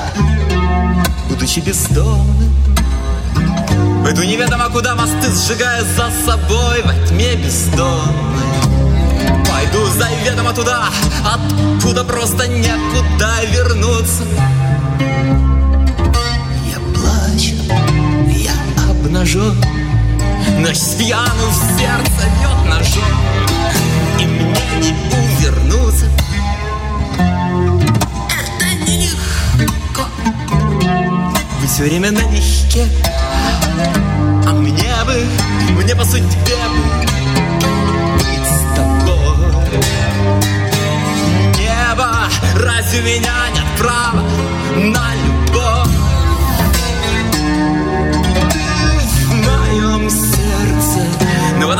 Будучи 1.28 1.60
бездомным. 1.60 2.56
Пойду 4.02 4.24
неведомо 4.24 4.69
куда 4.69 4.96
мосты 4.96 5.30
сжигая 5.30 5.84
за 5.84 6.10
собой 6.26 6.84
во 6.84 6.93
тьме 7.08 7.36
бездонной 7.36 8.43
Пойду 9.52 9.86
заведомо 9.88 10.54
туда, 10.54 10.86
откуда 11.26 12.06
просто 12.06 12.48
некуда 12.48 13.32
вернуться. 13.52 14.24
Я 16.65 16.80
плачу, 16.93 17.56
я 18.30 18.54
обнажен 18.89 19.83
Ночь 20.60 20.98
пьяну 20.98 21.48
в 21.50 21.78
сердце 21.78 22.24
бьет 22.39 22.66
ножом 22.66 23.18
И 24.20 24.26
мне 24.26 24.63
не 24.80 24.92
увернуться 25.16 26.06
Это 27.18 28.66
нелегко 28.86 30.06
Вы 31.60 31.68
все 31.68 31.84
время 31.84 32.12
налегке 32.12 32.88
а 34.46 34.52
мне 34.52 34.94
бы, 35.06 35.26
мне 35.82 35.96
по 35.96 36.04
судьбе 36.04 36.28
бы 36.28 36.82
быть 38.13 38.46
с 38.46 38.76
тобой. 38.76 39.80
Небо, 41.58 42.30
разве 42.56 43.02
меня 43.02 43.50
нет 43.56 43.66
права 43.78 44.22
на 44.76 45.16
любовь? 45.16 45.33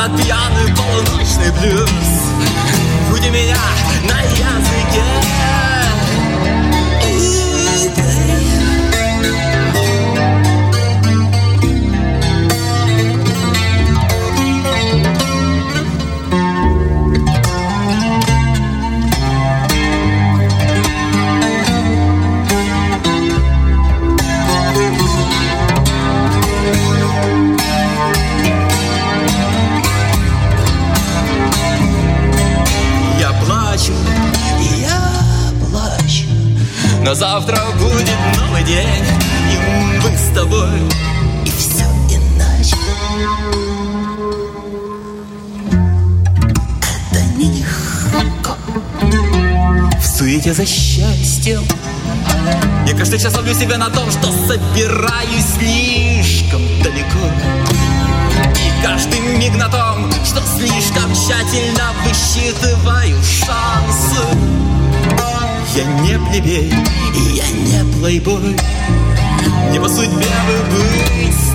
Над 0.06 0.22
пьяный 0.22 0.74
полуночный 0.76 1.50
блюз. 1.52 1.90
Будь 3.10 3.26
меня 3.30 3.56
на 4.02 4.20
языке. 4.20 4.83
Но 37.14 37.20
завтра 37.20 37.60
будет 37.78 38.18
новый 38.40 38.64
день 38.64 39.04
И 39.52 40.00
мы 40.02 40.16
с 40.16 40.34
тобой. 40.34 40.68
И 41.44 41.50
все 41.50 41.84
иначе. 42.10 42.74
Это 47.12 47.24
нелегко 47.36 48.56
В 50.00 50.04
суете 50.04 50.52
за 50.54 50.66
счастьем. 50.66 51.62
Я 52.84 52.96
каждый 52.96 53.20
час 53.20 53.32
ловлю 53.36 53.54
себя 53.54 53.78
на 53.78 53.90
том, 53.90 54.10
что 54.10 54.32
собираюсь 54.48 55.46
слишком 55.56 56.62
далеко. 56.82 57.30
И 58.56 58.84
каждый 58.84 59.20
миг 59.20 59.54
на 59.54 59.68
том, 59.68 60.10
что 60.24 60.42
слишком 60.56 61.14
тщательно 61.14 61.92
высчитываю 62.04 63.22
шансы 63.22 64.73
Я 65.76 65.84
не 65.84 66.18
плебей, 66.18 66.72
я 67.34 67.50
не 67.50 67.92
плейбой. 67.98 68.56
Не 69.72 69.80
по 69.80 69.88
судьбе 69.88 70.24
бы 70.46 70.70
быть 70.70 71.53